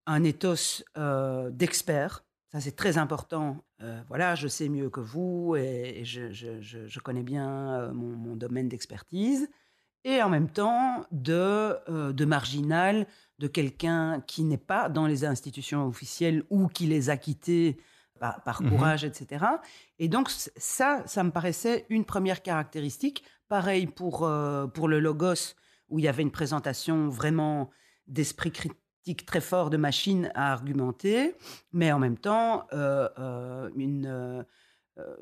[0.06, 2.26] un ethos euh, d'expert.
[2.52, 3.64] Ça, c'est très important.
[3.82, 9.50] Euh, voilà, je sais mieux que vous et, je, connais bien mon, domaine d'expertise.
[10.04, 13.08] Et en même temps, de, de marginal,
[13.40, 17.78] de quelqu'un qui n'est pas dans les institutions officielles ou qui les a quittées
[18.18, 18.70] par, Mhm.
[18.70, 19.46] courage, etc.
[20.00, 23.24] Et donc ça, ça me paraissait une première caractéristique.
[23.48, 25.56] Pareil pour, euh, pour le Logos,
[25.90, 27.70] où il y avait une présentation vraiment
[28.08, 31.36] d'esprit critique très fort, de machine à argumenter,
[31.72, 34.46] mais en même temps, euh, euh, une,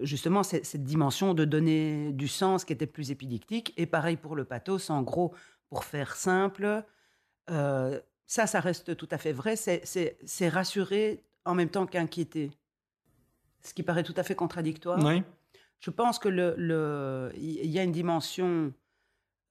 [0.01, 3.73] justement, cette, cette dimension de donner du sens qui était plus épidictique.
[3.77, 5.33] Et pareil pour le pathos, en gros,
[5.69, 6.83] pour faire simple,
[7.47, 9.55] ça, ça reste tout à fait vrai.
[9.55, 12.51] C'est rassurer en même temps qu'inquiéter.
[13.65, 15.03] Ce qui paraît tout à fait contradictoire.
[15.03, 15.23] Oui.
[15.79, 18.71] Je pense que le, le- y a une dimension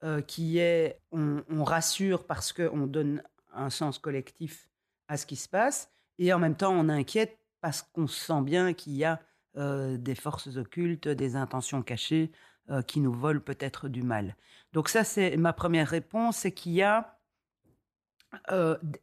[0.04, 4.68] euh, qui est on, on rassure parce qu'on donne un sens collectif
[5.08, 8.72] à ce qui se passe, et en même temps on inquiète parce qu'on sent bien
[8.72, 9.20] qu'il y a
[9.56, 12.30] euh, des forces occultes, des intentions cachées
[12.70, 14.36] euh, qui nous volent peut-être du mal.
[14.72, 17.18] Donc ça, c'est ma première réponse, c'est qu'il y a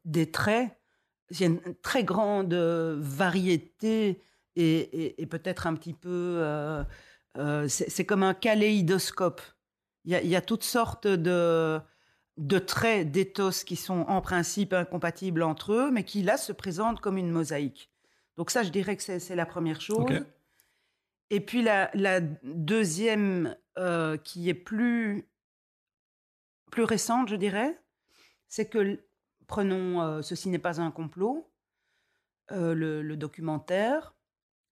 [0.03, 0.69] des traits,
[1.29, 4.21] il y a une très grande variété
[4.55, 6.09] et, et- et peut-être un petit peu...
[6.39, 6.83] euh,
[7.37, 9.41] euh, c'est comme un kaléidoscope.
[10.05, 11.79] Il y a, il y a toutes sortes de,
[12.37, 16.99] de traits d'éthos qui sont en principe incompatibles entre eux, mais qui là se présentent
[16.99, 17.89] comme une mosaïque.
[18.37, 20.05] Donc ça, je dirais que c'est la première chose.
[21.29, 25.25] Et puis la, la deuxième, euh, qui est plus,
[26.71, 27.79] plus récente, je dirais,
[28.49, 28.99] c'est que,
[29.47, 31.49] prenons euh, Ceci n'est pas un complot,
[32.51, 34.13] euh, le, le documentaire,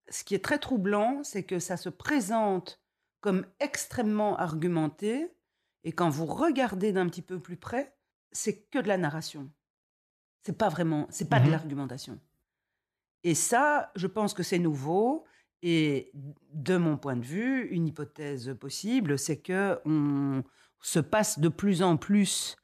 [0.10, 2.82] ce qui est très troublant, c'est que ça se présente
[3.22, 5.28] comme extrêmement argumenté,
[5.84, 7.96] et quand vous regardez d'un petit peu plus près,
[8.32, 9.50] c'est que de la narration.
[10.44, 11.52] C'est pas vraiment, c'est pas de Mhm.
[11.52, 12.20] l'argumentation.
[13.24, 15.26] Et ça, je pense que c'est nouveau.
[15.62, 16.12] Et
[16.54, 20.44] de mon point de vue, une hypothèse possible, c'est que on
[20.82, 22.56] se passe de plus en plus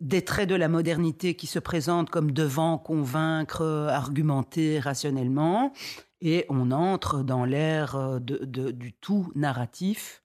[0.00, 5.72] des traits de la modernité qui se présentent comme devant convaincre, argumenter rationnellement,
[6.20, 10.22] et on entre dans l'ère euh, de- de- du tout narratif,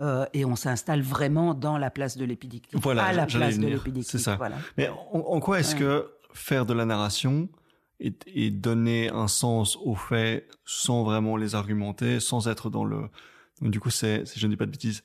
[0.00, 3.66] euh, et on s'installe vraiment dans la place de l'épidictique, Voilà, à la place de
[3.66, 4.10] l'épidictique.
[4.12, 4.36] c'est ça.
[4.36, 4.56] Voilà.
[4.78, 5.80] Mais en, en quoi est-ce Ouais.
[5.80, 7.48] que faire de la narration
[8.00, 13.08] et, et donner un sens aux faits sans vraiment les argumenter, sans être dans le...
[13.60, 15.02] Donc, du coup, c'est, si je ne dis pas de bêtises,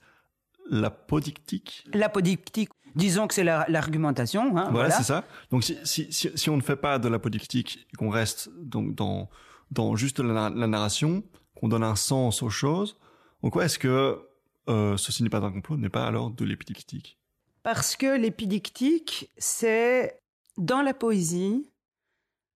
[0.69, 1.83] l'apodictique?
[1.93, 4.43] L'apodictique, disons que c'est la- l'argumentation.
[4.43, 4.91] hein, Voilà, voilà.
[4.91, 5.23] c'est ça.
[5.51, 8.95] Donc, si, si, si, si on ne fait pas de l'apodictique et qu'on reste donc
[8.95, 9.29] dans,
[9.76, 11.23] dans juste la, nar- la narration,
[11.55, 12.97] qu'on donne un sens aux choses,
[13.43, 14.28] en quoi est-ce que
[14.67, 17.19] euh, ceci n'est pas un complot, n'est pas alors de l'épidictique?
[17.61, 20.19] Parce que l'épidictique, c'est
[20.57, 21.69] dans la poésie,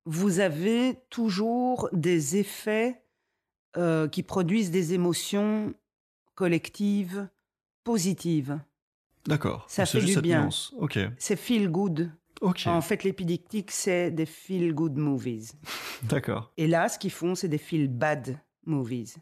[0.05, 3.03] vous avez toujours des effets
[3.77, 5.73] euh, qui produisent des émotions
[6.35, 7.27] collectives
[7.83, 8.59] positives.
[9.25, 9.65] D'accord.
[9.67, 10.41] Ça fait juste du bien.
[10.43, 10.73] nuance.
[10.77, 10.97] Ok.
[11.17, 12.11] C'est feel good.
[12.41, 15.53] En fait, l'épidictique, c'est des feel good movies.
[16.03, 16.51] D'accord.
[16.57, 19.17] Et là, ce qu'ils font, c'est des feel bad movies.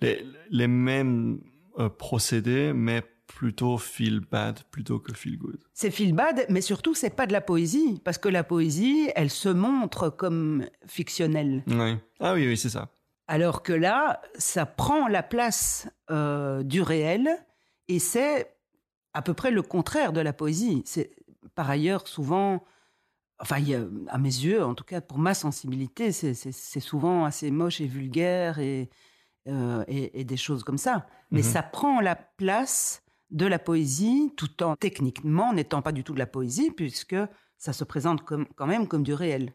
[0.00, 1.40] Les, les mêmes
[1.78, 5.58] euh, procédés, mais plutôt feel bad plutôt que feel good.
[5.72, 8.00] C'est feel bad, mais surtout, c'est pas de la poésie.
[8.04, 11.62] Parce que la poésie, elle se montre comme fictionnelle.
[11.66, 11.96] Oui.
[12.20, 12.90] Ah oui, oui, c'est ça.
[13.26, 17.28] Alors que là, ça prend la place euh, du réel
[17.88, 18.54] et c'est
[19.14, 20.82] à peu près le contraire de la poésie.
[20.84, 21.10] C'est
[21.54, 22.64] par ailleurs souvent,
[23.38, 27.24] enfin, il y a- à mes yeux, en tout cas pour ma sensibilité, c'est- souvent
[27.24, 28.90] assez moche et vulgaire et,
[29.48, 31.06] euh, et, et des choses comme ça.
[31.30, 31.44] Mais Mhm.
[31.44, 36.18] ça prend la place de la poésie tout en techniquement n'étant pas du tout de
[36.18, 37.16] la poésie puisque
[37.58, 39.54] ça se présente comme, quand même comme du réel.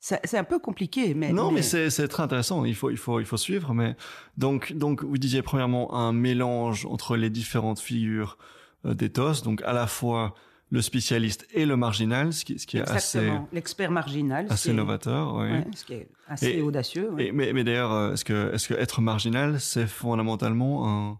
[0.00, 2.64] C'est un peu compliqué, mais non, mais, c'est c'est très intéressant.
[2.64, 3.74] Il faut, il faut, il faut suivre.
[3.74, 3.96] Mais
[4.36, 8.38] donc, donc, vous disiez premièrement un mélange entre les différentes figures
[8.84, 10.34] euh, d'éthos, donc à la fois
[10.70, 15.34] le spécialiste et le marginal, ce qui, ce qui est assez, l'expert marginal, assez novateur.
[15.36, 15.50] Oui.
[15.50, 17.10] ouais, ce qui est assez Et- audacieux.
[17.12, 17.26] ouais.
[17.28, 21.18] Et- mais, mais d'ailleurs, euh, est-ce que, est-ce que être marginal, c'est fondamentalement un,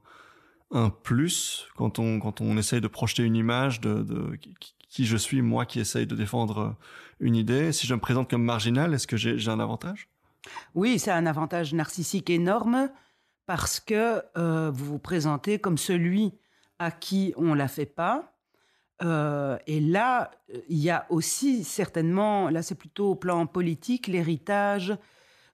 [0.71, 5.07] un plus quand on, quand on essaye de projeter une image de, de qui, qui
[5.07, 6.77] je suis, moi qui essaye de défendre
[7.21, 7.73] une idée?
[7.73, 10.09] Si je me présente comme marginal, est-ce que j'ai, j'ai un avantage?
[10.75, 12.91] Oui, c'est un avantage narcissique énorme
[13.47, 16.33] parce que euh, vous vous présentez comme celui
[16.79, 18.35] à qui on la fait pas.
[19.03, 20.31] Euh, et là,
[20.69, 24.97] il y a aussi certainement, là c'est plutôt au plan politique, l'héritage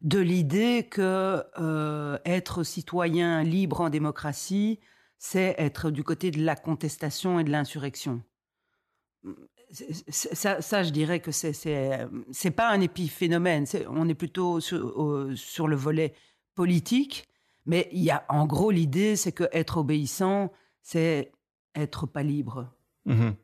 [0.01, 4.81] de l'idée que euh, être citoyen libre en démocratie,
[5.19, 8.23] c'est être du côté de la contestation et de l'insurrection.
[10.11, 11.53] Ça, je dirais que c'est
[12.31, 13.65] c'est pas un épiphénomène.
[13.89, 16.15] On est plutôt sur, sur le volet
[16.55, 17.27] politique,
[17.67, 21.33] mais il y a en gros l'idée, c'est que être obéissant, c'est
[21.75, 22.74] être pas libre.
[23.07, 23.35] Mhm.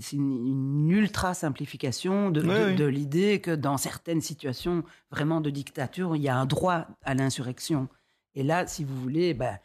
[0.00, 6.28] c'est une, ultra simplification de, l'idée que dans certaines situations vraiment de dictature, il y
[6.28, 7.88] a un droit à l'insurrection.
[8.34, 9.58] Et là, si vous voulez, ben,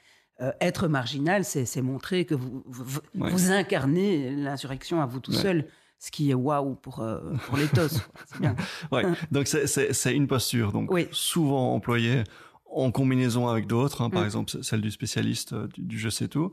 [0.62, 5.66] être marginal, c'est montrer que vous, vous, incarnez l'insurrection à vous tout seul
[6.00, 8.02] ce qui est waouh pour, euh, pour l'éthos.
[8.92, 9.04] ouais.
[9.32, 12.24] Donc c'est une posture, donc souvent employée
[12.70, 14.26] en combinaison avec d'autres, hein, par mm.
[14.26, 16.52] exemple celle du spécialiste euh, du, je sais tout.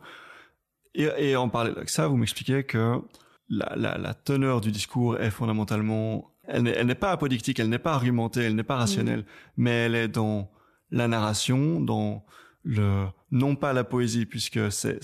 [0.95, 3.01] Et, et en parallèle avec ça, vous m'expliquez que
[3.49, 7.95] la, la, la, teneur du discours est fondamentalement, elle n'est pas apodictique, elle n'est pas
[7.95, 9.25] argumentée, elle n'est pas rationnelle, mm.
[9.57, 10.51] mais elle est dans
[10.91, 12.25] la narration, dans
[12.63, 15.03] le non pas la poésie puisque c'est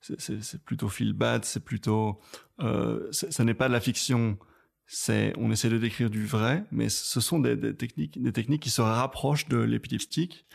[0.00, 2.20] c'est plutôt feel bad, c'est plutôt,
[2.60, 4.38] euh, ça n'est pas de la fiction,
[4.92, 8.62] c'est, on essaie de décrire du vrai, mais ce sont des, des techniques, des techniques
[8.64, 10.46] qui se rapprochent de l'épileptique.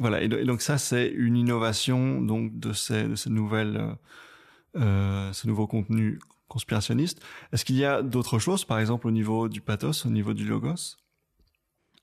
[0.00, 3.94] Voilà, et, donc ça, c'est une innovation donc de ces, de ces nouvelles, euh,
[4.80, 6.18] euh, ce nouveau contenu
[6.48, 7.22] conspirationniste.
[7.52, 10.44] Est-ce qu'il y a d'autres choses, par exemple au niveau du pathos, au niveau du
[10.44, 10.96] logos?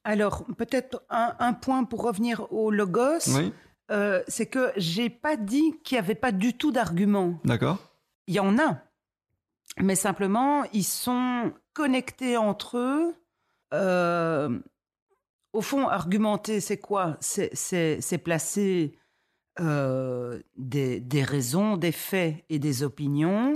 [0.05, 3.27] Alors peut-être un, un, point pour revenir au logos.
[3.27, 3.51] Oui.
[3.91, 7.41] Euh, c'est que j'ai pas dit qu'il n'y avait pas du tout d'arguments.
[7.43, 7.77] D'accord.
[8.27, 8.83] Il y en a,
[9.79, 13.15] mais simplement ils sont connectés entre eux.
[13.73, 14.59] Euh,
[15.51, 17.17] au fond, argumenter, c'est quoi?
[17.19, 18.97] C'est placer
[19.59, 23.53] euh, des, raisons, des faits et des opinions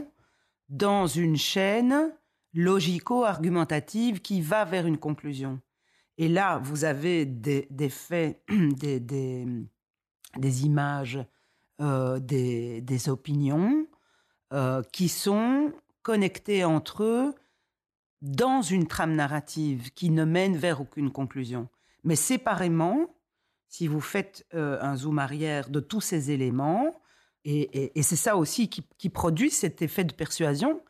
[0.69, 2.13] dans une chaîne
[2.53, 5.61] logico-argumentative qui va vers une conclusion.
[6.17, 9.45] Et là, vous avez des, faits, des,
[10.65, 11.23] images,
[11.81, 13.87] euh, des, opinions
[14.93, 17.35] qui sont connectées entre eux
[18.21, 21.69] dans une trame narrative qui ne mène vers aucune conclusion.
[22.03, 23.15] Mais séparément,
[23.67, 27.01] si vous faites euh, un zoom arrière de tous ces éléments,
[27.49, 30.81] et, c'est ça aussi qui, produit cet effet de persuasion,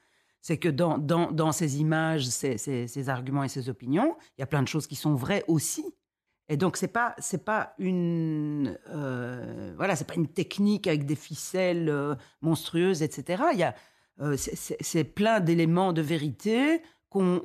[0.41, 4.67] c'est que dans, ces images, ces, arguments et ces opinions, il y a plein de
[4.67, 5.85] choses qui sont vraies aussi.
[6.49, 11.89] Et donc c'est pas c'est pas une euh, voilà pas une technique avec des ficelles
[11.89, 13.43] euh, monstrueuses etc.
[13.51, 13.75] Il y a
[14.37, 16.81] c'est plein d'éléments de vérité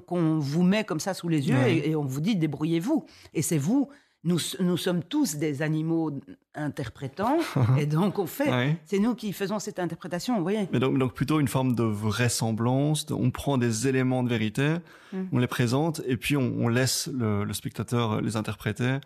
[0.06, 3.04] qu'on vous met comme ça sous les yeux et, on vous dit débrouillez-vous.
[3.34, 3.88] Et c'est vous
[4.24, 6.20] nous, nous sommes tous des animaux
[6.54, 7.38] interprétants,
[7.78, 10.68] et donc on fait, c'est nous qui faisons cette interprétation, vous voyez.
[10.72, 14.76] Mais donc, donc plutôt une forme de vraisemblance, on prend des éléments de vérité,
[15.12, 15.28] hum.
[15.32, 18.98] on les présente, et puis on, laisse le, spectateur les interpréter,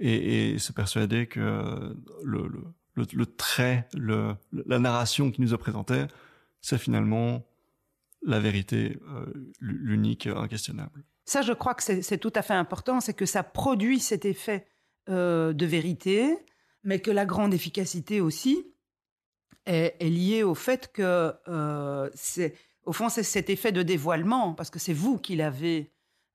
[0.00, 1.94] et, se persuader que
[2.24, 2.50] le,
[2.96, 6.06] le, trait, la narration qui nous a présenté,
[6.60, 7.44] c'est finalement
[8.22, 9.26] la vérité, euh,
[9.60, 11.04] l'unique, inquestionnable.
[11.26, 14.68] Ça, je crois que c'est tout à fait important, c'est que ça produit cet effet
[15.08, 16.36] euh, de vérité,
[16.84, 18.64] mais que la grande efficacité aussi
[19.66, 22.54] est, liée au fait que euh, c'est,
[22.84, 25.92] au fond, c'est cet effet de dévoilement, parce que c'est vous qui l'avez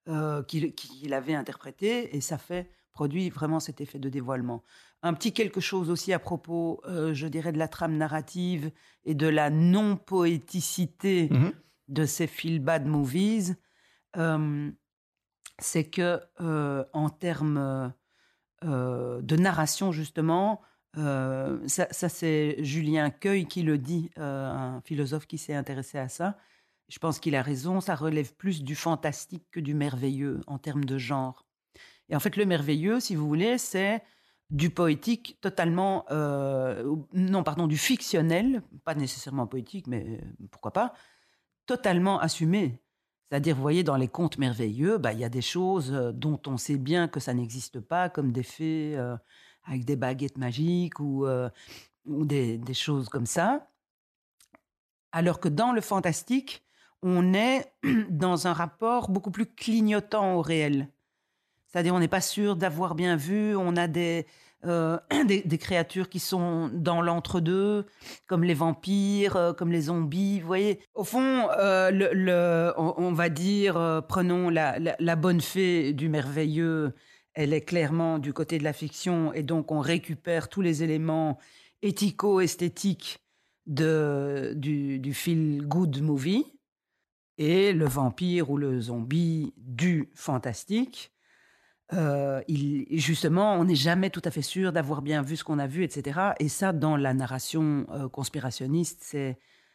[0.10, 0.74] euh, qui,
[1.08, 4.62] l'avez interprété, et ça fait produit vraiment cet effet de dévoilement.
[5.04, 8.72] Un petit quelque chose aussi à propos, je dirais, de la trame narrative
[9.06, 11.52] et de la non-poéticité mm-hmm.
[11.92, 13.56] De ces feel bad movies
[15.62, 17.94] c'est que euh, en termes
[18.64, 20.62] euh, de narration justement,
[20.98, 26.38] euh, ça, c'est Julien Cueil qui le dit, un philosophe qui s'est intéressé à ça.
[26.90, 30.84] Je pense qu'il a raison, ça relève plus du fantastique que du merveilleux en termes
[30.84, 31.46] de genre.
[32.10, 34.04] Et en fait, le merveilleux, si vous voulez, c'est
[34.50, 36.06] du poétique totalement,
[37.14, 40.20] non, pardon, du fictionnel, pas nécessairement poétique, mais
[40.52, 40.94] pourquoi pas,
[41.72, 42.82] totalement assumé.
[43.30, 46.42] C'est-à-dire, vous voyez, dans les contes merveilleux, bah, il y a des choses euh, dont
[46.48, 49.16] on sait bien que ça n'existe pas, comme des fées euh,
[49.64, 51.50] avec des baguettes magiques ou, euh,
[52.06, 53.70] des, choses comme ça.
[55.14, 56.62] Alors que dans le fantastique,
[57.02, 57.72] on est
[58.10, 60.90] dans un rapport beaucoup plus clignotant au réel.
[61.68, 64.28] C'est-à-dire, on n'est pas sûr d'avoir bien vu, on a des,
[64.66, 67.86] euh, des, créatures qui sont dans l'entre-deux,
[68.28, 70.40] comme les vampires, euh, comme les zombies.
[70.40, 76.94] Vous voyez, au fond, euh, on, va dire, prenons la, la, bonne fée du merveilleux.
[77.34, 81.38] Elle est clairement du côté de la fiction, et donc on récupère tous les éléments
[81.82, 83.20] éthico-esthétiques
[83.66, 86.46] de, du, du feel good movie
[87.38, 91.12] et le vampire ou le zombie du fantastique.
[91.94, 92.42] Euh,
[92.92, 95.84] justement, on n'est jamais tout à fait sûr d'avoir bien vu ce qu'on a vu,
[95.84, 96.20] etc.
[96.40, 99.04] Et ça, dans la narration euh, conspirationniste,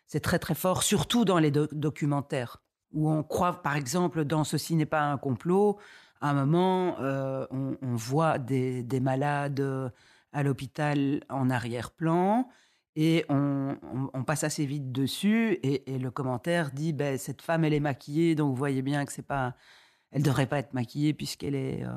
[0.07, 2.63] c'est très très fort, surtout dans les documentaires,
[2.93, 5.79] où on croit, par exemple, dans Ceci n'est pas un complot,
[6.21, 9.93] à un moment, euh, on, voit des, malades
[10.33, 12.49] à l'hôpital en arrière-plan,
[12.95, 13.77] Et on,
[14.27, 15.59] passe assez vite dessus.
[15.63, 19.13] Et, le commentaire dit ben, Cette femme, elle est maquillée, donc vous voyez bien que
[19.13, 19.55] c'est pas.
[20.13, 21.85] Elle devrait pas être maquillée puisqu'elle est.
[21.85, 21.91] Euh,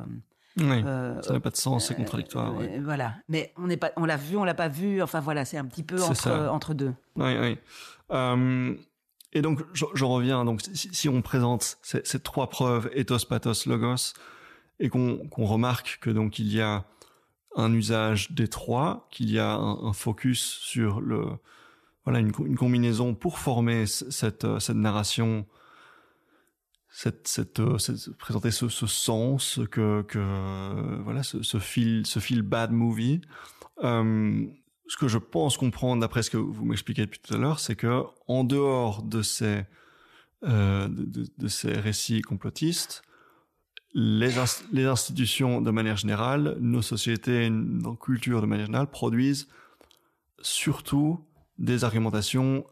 [0.57, 2.53] oui, euh, ça n'a pas de sens, c'est contradictoire.
[2.82, 5.01] Voilà, mais on n'est pas, on l'a vu, on l'a pas vu.
[5.01, 6.93] Enfin voilà, c'est un petit peu entre, entre deux.
[7.16, 7.57] Oui, oui.
[9.32, 10.43] et donc, je, reviens.
[10.43, 14.14] Donc, si, on présente ces, trois preuves ethos, pathos, logos,
[14.80, 16.86] et qu'on remarque que donc il y a
[17.55, 21.26] un usage des trois, qu'il y a un, focus sur le
[22.05, 25.45] voilà une, combinaison pour former cette, euh, cette narration,
[27.59, 27.77] euh,
[28.17, 33.21] présenter ce, sens que, que voilà ce, ce, bad movie.
[33.83, 34.45] Euh,
[34.87, 37.75] ce que je pense comprendre d'après ce que vous m'expliquez depuis tout à l'heure, c'est
[37.75, 39.65] que en dehors de ces
[40.43, 40.89] euh,
[41.63, 43.03] récits complotistes,
[43.93, 44.31] les,
[44.71, 49.47] les, institutions de manière générale, nos sociétés, nos cultures de manière générale produisent
[50.41, 51.23] surtout
[51.59, 52.65] des argumentations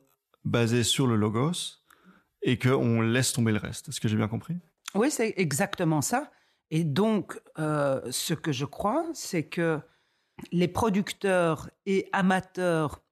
[0.44, 1.77] basées sur le logos
[2.48, 3.90] et qu'on laisse tomber le reste.
[3.90, 4.56] Est-ce que j'ai bien compris?
[4.96, 6.32] Oui, c'est exactement ça.
[6.72, 9.82] Et donc, euh, ce que je crois, c'est que
[10.54, 13.04] les producteurs et amateurs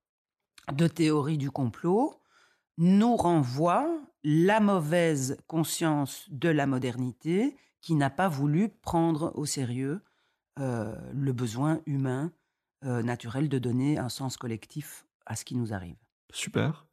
[0.72, 2.22] de théorie du complot
[2.78, 10.02] nous renvoient la mauvaise conscience de la modernité qui n'a pas voulu prendre au sérieux
[10.60, 12.32] euh, le besoin humain
[12.86, 15.98] euh, naturel de donner un sens collectif à ce qui nous arrive.
[16.32, 16.86] Super.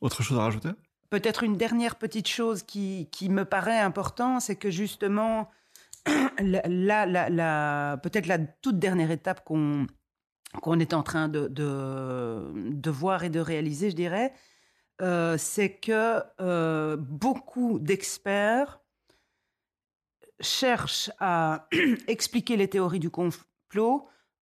[0.00, 0.70] Autre chose à rajouter?
[1.12, 5.50] Peut-être une dernière petite chose qui, me paraît important, c'est que justement,
[6.06, 13.94] peut-être la toute dernière étape qu'on est en train de, voir et de réaliser, je
[13.94, 14.32] dirais,
[15.02, 18.80] euh, c'est que beaucoup d'experts
[20.40, 21.68] cherche à
[22.08, 24.08] expliquer les théories du complot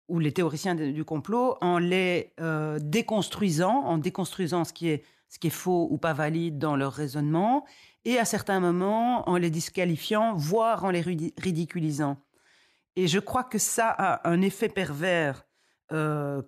[0.08, 5.04] ou les théoriciens du complot en les euh, déconstruisant, en déconstruisant ce qui, est,
[5.34, 7.66] ce qui est faux ou pas valide dans leur raisonnement,
[8.06, 12.18] et à certains moments en les disqualifiant, voire en les ridiculisant.
[12.96, 15.44] Et je crois que ça a un effet pervers
[15.92, 16.44] euh,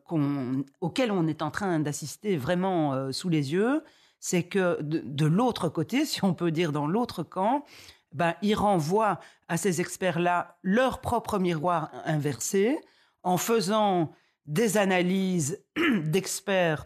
[0.81, 3.83] auquel on est en train d'assister vraiment euh, sous les yeux,
[4.19, 7.65] c'est que de l'autre côté, si on peut dire dans l'autre camp,
[8.11, 12.77] ben, ils renvoient à ces experts-là leur propre miroir inversé
[13.23, 14.11] en faisant
[14.45, 15.65] des analyses
[16.03, 16.85] d'experts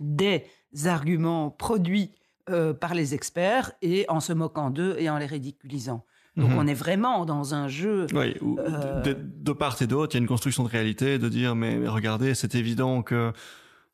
[0.00, 0.44] des
[0.86, 2.12] arguments produits
[2.50, 6.04] euh, par les experts et en se moquant d'eux et en les ridiculisant.
[6.36, 6.58] Donc mhm.
[6.58, 8.06] on est vraiment dans un jeu.
[8.14, 11.54] Oui, euh, de, part et d'autre, il y a une construction de réalité, de dire
[11.54, 13.32] mais regardez, c'est évident que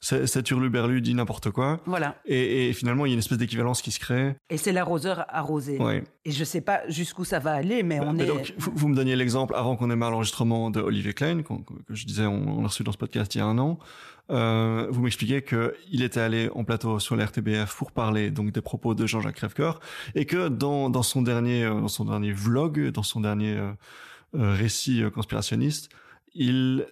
[0.04, 1.80] cet hurluberlu dit n'importe quoi.
[1.86, 2.16] Voilà.
[2.26, 4.36] Et, finalement, il y a une espèce d'équivalence qui se crée.
[4.50, 5.78] Et c'est l'arroseur arrosé.
[6.26, 8.26] Et je ne sais pas jusqu'où ça va aller, mais bah, on est.
[8.26, 11.54] Donc, vous, me donniez l'exemple avant qu'on ait mal l'enregistrement de Olivier Klein, que,
[11.88, 13.78] je disais, on, l'a reçu dans ce podcast il y a un an.
[14.30, 18.94] Euh, vous m'expliquez qu'il était allé en plateau sur l'RTBF pour parler donc des propos
[18.94, 19.80] de Jean-Jacques Crèvecoeur
[20.14, 23.74] et que dans, dans son dernier euh, dans son dernier vlog, dans son dernier euh,
[24.32, 25.90] récit conspirationniste,
[26.34, 26.86] il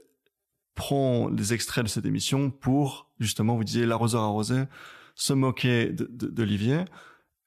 [0.75, 4.65] prend des extraits de cette émission pour, justement, vous disiez l'arroseur arrosé,
[5.15, 6.85] se moquer d'Olivier.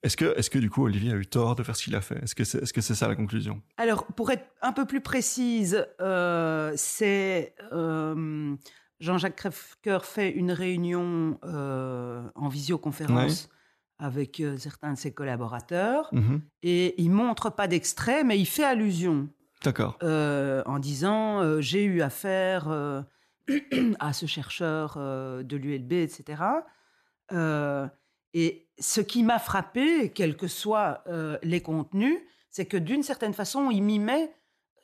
[0.03, 2.01] Est-ce que, est que du coup Olivier a eu tort de faire ce qu'il a
[2.01, 2.23] fait?
[2.23, 3.63] Est-ce que c'est est -ce c'est ça la conclusion?
[3.78, 8.55] Alors, pour être un peu plus précise, euh, c'est euh,
[8.99, 13.49] Jean-Jacques Crèvecoeur fait une réunion euh, en visioconférence
[13.97, 19.30] avec certains de ses collaborateurs mmh et il montre pas d'extrait, mais il fait allusion.
[19.63, 19.97] D'accord.
[20.03, 22.67] en disant j'ai eu affaire
[24.00, 26.41] à ce chercheur euh, de l'ULB, etc.
[27.32, 27.88] Euh,
[28.34, 32.18] et ce qui m'a frappé, quels que soient euh, les contenus,
[32.50, 34.34] c'est que d'une certaine façon, il mimait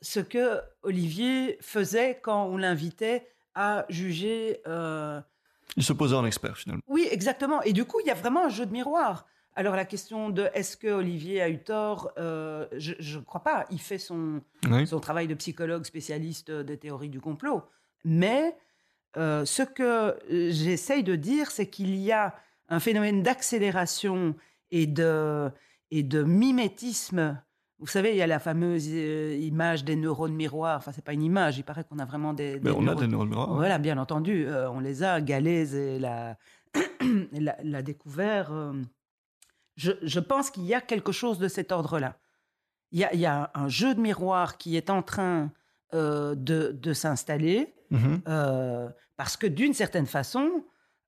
[0.01, 4.61] ce que Olivier faisait quand on l'invitait à juger.
[5.77, 6.83] Il se posait en expert finalement.
[6.87, 7.61] Oui, exactement.
[7.63, 9.25] Et du coup, il y a vraiment un jeu de miroir.
[9.53, 13.65] Alors la question de est-ce que Olivier a eu tort, je ne crois pas.
[13.69, 14.41] Il fait son,
[14.85, 17.63] son travail de psychologue spécialiste des théories du complot.
[18.03, 18.55] Mais
[19.17, 20.13] euh, ce que euh,
[20.51, 22.35] j'essaye de dire, c'est qu'il y a
[22.69, 24.35] un phénomène d'accélération
[24.71, 25.49] et de,
[25.91, 27.41] et de mimétisme.
[27.79, 30.77] Vous savez, il y a la fameuse euh, image des neurones miroirs.
[30.77, 31.57] Enfin, c'est pas une image.
[31.57, 32.59] Il paraît qu'on a vraiment des.
[32.61, 33.53] Mais on a des neurones miroirs.
[33.53, 35.19] Voilà, bien entendu, on les a.
[35.19, 36.37] Galès et l'a,
[37.63, 38.53] la, découvert.
[39.75, 42.17] Je, je, pense qu'il y a quelque chose de cet ordre-là.
[42.91, 45.51] Il y, a, il y a un jeu de miroir qui est en train
[45.93, 48.21] de, de s'installer Mhm.
[48.27, 50.63] Euh, parce que d'une certaine façon,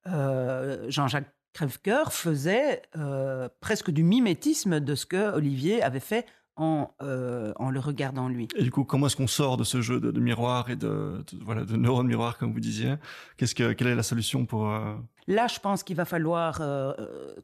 [0.08, 6.26] euh, Jean-Jacques Crèvecoeur faisait euh, presque du mimétisme de ce que Olivier avait fait
[6.56, 8.48] en, en le regardant lui.
[8.56, 11.64] Et du coup, comment est-ce qu'on sort de ce jeu de, miroir et de, voilà
[11.64, 12.96] de neurones miroir comme vous disiez?
[13.38, 14.96] Qu'est-ce que quelle est la solution pour euh,
[15.28, 16.94] Là, je pense qu'il va falloir euh,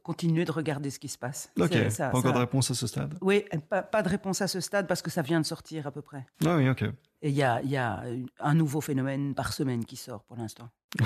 [0.02, 1.50] continuer de regarder ce qui se passe.
[1.58, 1.70] Ok.
[1.96, 3.14] pas encore de réponse à ce stade?
[3.20, 6.02] Oui, pas, de réponse à ce stade parce que ça vient de sortir à peu
[6.02, 6.26] près.
[6.44, 6.82] Ah oui, ok.
[7.22, 8.02] Et il y a, y a
[8.40, 10.68] un nouveau phénomène par semaine qui sort pour l'instant.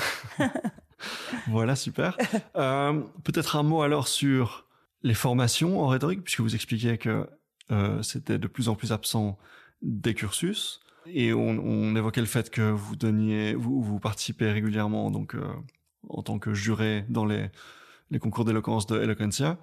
[1.49, 2.17] voilà, super.
[2.57, 4.67] Euh, peut-être un mot alors sur
[5.03, 7.29] les formations en rhétorique, puisque vous expliquiez que
[7.71, 9.39] euh, c'était de plus en plus absent
[9.83, 10.81] des cursus.
[11.07, 15.47] Et on, évoquait le fait que vous donniez, vous, vous participez régulièrement donc euh,
[16.09, 17.51] en tant que juré dans les,
[18.11, 19.59] les concours d'éloquence de Eloquentia.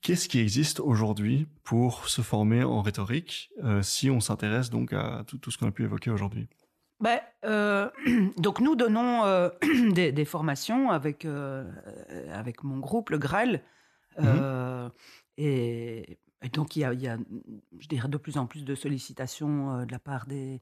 [0.00, 3.52] Qu'est-ce qui existe aujourd'hui pour se former en rhétorique
[3.82, 6.48] si on s'intéresse donc à tout, tout ce qu'on a pu évoquer aujourd'hui?
[7.02, 7.90] Ben, euh,
[8.38, 9.48] donc nous donnons euh,
[9.92, 11.68] des, formations avec, euh,
[12.32, 13.60] avec mon groupe, le Graal.
[14.18, 14.90] Mhm.
[15.38, 16.18] Et,
[16.50, 17.18] donc il y, a, y a,
[17.78, 20.60] je dirais, de plus en plus de sollicitations de la part des,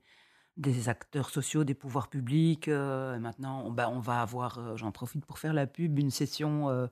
[0.56, 2.68] des acteurs sociaux, des pouvoirs publics.
[2.68, 6.88] maintenant, on, ben, on va avoir, j'en profite pour faire la pub, une session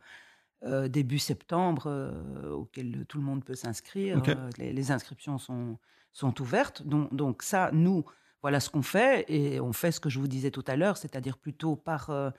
[0.65, 2.15] début septembre
[2.51, 4.23] auquel tout le monde peut s'inscrire.
[4.59, 5.79] Les, les, inscriptions sont,
[6.13, 6.83] sont ouvertes.
[6.83, 8.05] Donc, donc ça, nous
[8.43, 10.97] voilà ce qu'on fait et on fait ce que je vous disais tout à l'heure,
[10.97, 12.31] c'est-à-dire plutôt par, euh,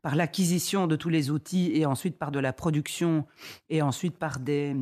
[0.00, 3.26] par l'acquisition de tous les outils et ensuite par de la production
[3.68, 4.76] et ensuite par des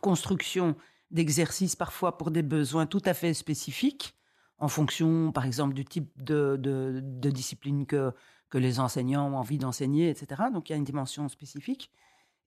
[0.00, 0.76] constructions
[1.10, 4.16] d'exercices parfois pour des besoins tout à fait spécifiques
[4.58, 8.12] en fonction, par exemple, du type de, de, discipline que,
[8.48, 10.44] que les enseignants ont envie d'enseigner, etc.
[10.52, 11.90] Donc il y a une dimension spécifique.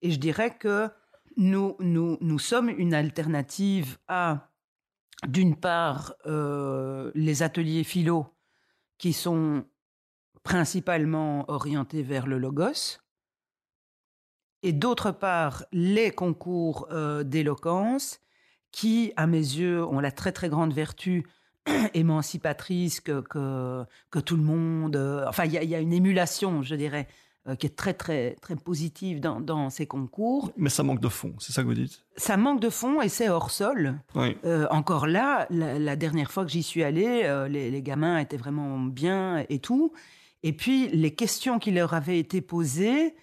[0.02, 0.90] Et je dirais que
[1.36, 4.50] nous, nous, nous sommes une alternative à
[5.28, 8.28] d'une part, euh, les ateliers philo
[8.98, 9.66] qui sont
[10.44, 13.00] principalement orientés vers le logos,
[14.66, 18.20] et d'autre part, les concours euh, d'éloquence
[18.72, 21.24] qui, à mes yeux, ont la très très grande vertu
[21.94, 24.96] émancipatrice que, que, tout le monde...
[24.96, 27.08] Euh, enfin, il y, a une émulation, je dirais,
[27.48, 30.52] euh, qui est très très très positive dans, dans, ces concours.
[30.58, 32.04] Mais ça manque de fond, c'est ça que vous dites?
[32.18, 34.00] Ça manque de fond et c'est hors sol.
[34.16, 38.80] Euh, encore là, la, dernière fois que j'y suis allée, les, les, gamins étaient vraiment
[38.80, 39.94] bien et tout.
[40.42, 43.14] Et puis les questions qui leur avaient été posées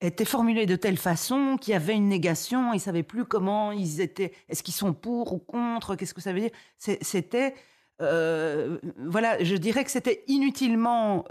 [0.00, 4.00] étaient formulées de telle façon qu'il y avait une négation, ils savaient plus comment ils
[4.00, 7.54] étaient, est-ce qu'ils sont pour ou contre, qu'est-ce que ça veut dire C'était
[8.00, 11.24] voilà, je dirais que c'était inutilement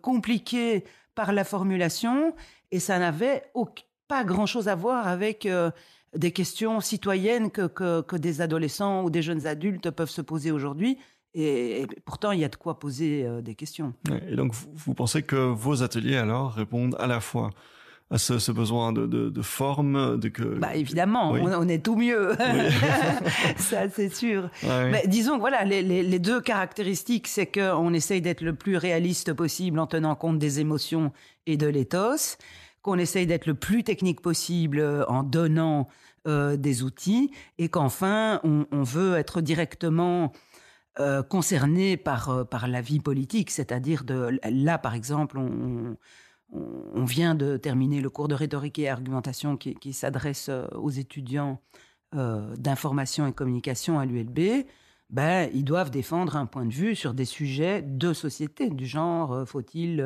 [0.00, 2.34] compliqué par la formulation
[2.70, 3.44] et ça n'avait
[4.08, 5.70] pas grand-chose à voir avec euh,
[6.16, 10.98] des questions citoyennes que, des adolescents ou des jeunes adultes peuvent se poser aujourd'hui.
[11.36, 13.92] Et, pourtant, il y a de quoi poser euh, des questions.
[14.28, 17.50] Et donc, vous, pensez que vos ateliers, alors, répondent à la fois
[18.10, 22.32] à ce, besoin de, de, forme de que bah évidemment on, est tout mieux.
[23.56, 24.50] Ça c'est sûr.
[24.62, 29.32] Mais disons que voilà les, les, deux caractéristiques c'est qu'on essaye d'être le plus réaliste
[29.32, 31.12] possible en tenant compte des émotions
[31.46, 32.36] et de l'éthos
[32.82, 35.88] qu'on essaye d'être le plus technique possible euh, en donnant
[36.26, 40.32] euh, des outils et qu'enfin on, on, veut être directement
[41.00, 45.96] euh, concerné par par la vie politique c'est-à-dire de là par exemple on
[46.54, 51.60] on vient de terminer le cours de rhétorique et argumentation qui, s'adresse euh, aux étudiants
[52.14, 54.64] euh, d'information et communication à l'ULB.
[55.10, 59.32] Ben, ils doivent défendre un point de vue sur des sujets de société, du genre
[59.32, 60.00] euh, faut-il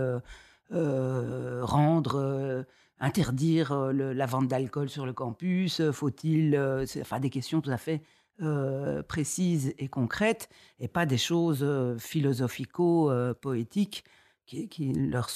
[0.70, 2.66] rendre,
[3.00, 6.60] interdire la vente d'alcool sur le campus, faut-il,
[7.00, 8.02] enfin des questions tout à fait
[9.08, 11.66] précises et concrètes, et pas des choses
[11.98, 14.04] philosophico-poétiques
[14.44, 15.30] qui, qui, leur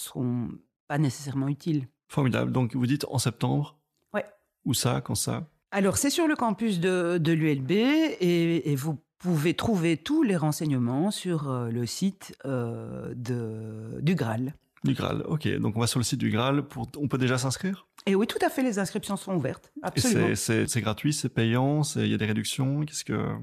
[0.99, 1.89] nécessairement utile.
[2.09, 2.53] Formidable.
[2.53, 3.77] Donc vous dites en septembre
[4.13, 4.25] Ouais.
[4.65, 5.01] Où ça?
[5.01, 5.49] Quand ça?
[5.71, 11.11] Alors c'est sur le campus de, de l'ULB et, vous pouvez trouver tous les renseignements
[11.11, 14.55] sur euh, le site euh, de, du Graal.
[14.83, 15.49] Du Graal, ok.
[15.59, 16.63] Donc on va sur le site du Graal.
[16.63, 16.89] Pour...
[16.99, 17.87] On peut déjà s'inscrire?
[18.05, 18.65] Et oui, tout à fait.
[18.65, 19.73] Les inscriptions sont ouvertes.
[19.83, 20.35] Absolument.
[20.35, 22.81] C'est il c'est payant, il y a des réductions?
[22.85, 23.37] Qu'est-ce que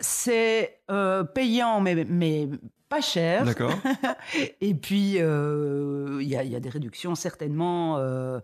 [0.00, 2.48] c'est euh, payant, mais, mais
[2.90, 3.44] pas cher.
[3.44, 3.72] D'accord.
[4.60, 7.96] et puis, euh, il y, a, y, a, des réductions certainement.
[7.96, 8.40] Euh,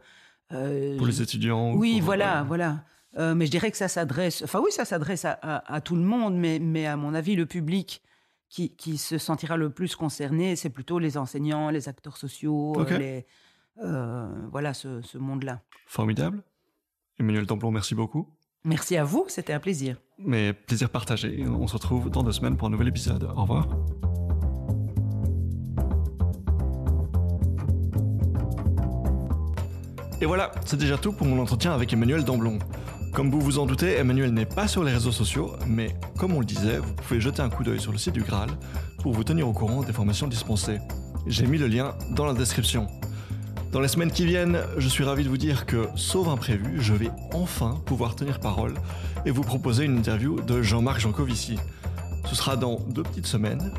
[0.97, 2.85] pour les étudiants Oui, voilà, voilà.
[3.35, 4.43] mais je dirais que ça s'adresse.
[4.43, 7.45] Enfin, oui, ça s'adresse à, à, tout le monde, mais, mais à mon avis, le
[7.45, 8.01] public
[8.49, 13.27] qui, qui se sentira le plus concerné, c'est plutôt les enseignants, les acteurs sociaux, les,
[13.77, 15.61] voilà, ce, ce monde-là.
[15.87, 16.45] Formidable.
[17.19, 18.29] Emmanuel Templon, merci beaucoup.
[18.65, 19.97] Merci à vous, c'était un plaisir.
[20.19, 21.45] Mais plaisir partagé.
[21.47, 23.25] On se retrouve dans deux semaines pour un nouvel épisode.
[23.25, 23.69] Au revoir.
[30.23, 32.59] Et voilà, c'est déjà tout pour mon entretien avec Emmanuel Damblon.
[33.13, 36.41] Comme vous vous en doutez, Emmanuel n'est pas sur les réseaux sociaux, mais comme on
[36.41, 38.49] le disait, vous pouvez jeter un coup d'œil sur le site du Graal
[39.03, 40.79] pour vous tenir au courant des formations dispensées.
[41.27, 42.87] J'ai mis le lien dans la description.
[43.73, 46.95] Dans les semaines qui viennent, je suis ravi de vous dire que, sauf imprévu, je
[46.95, 48.75] vais enfin pouvoir tenir parole
[49.27, 51.59] et vous proposer une interview de Jean-Marc Jancovici.
[52.27, 53.71] Ce sera dans deux petites semaines.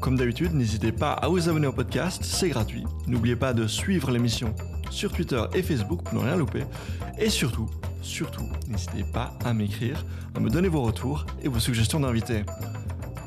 [0.00, 2.84] Comme d'habitude, n'hésitez pas à vous abonner au podcast, c'est gratuit.
[3.06, 4.54] N'oubliez pas de suivre l'émission
[4.90, 6.64] sur Twitter et Facebook pour ne rien louper.
[7.18, 7.68] Et surtout,
[8.02, 10.04] surtout, n'hésitez pas à m'écrire,
[10.34, 12.44] à me donner vos retours et vos suggestions d'invités.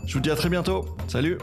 [0.05, 0.85] Je vous dis à très bientôt.
[1.07, 1.37] Salut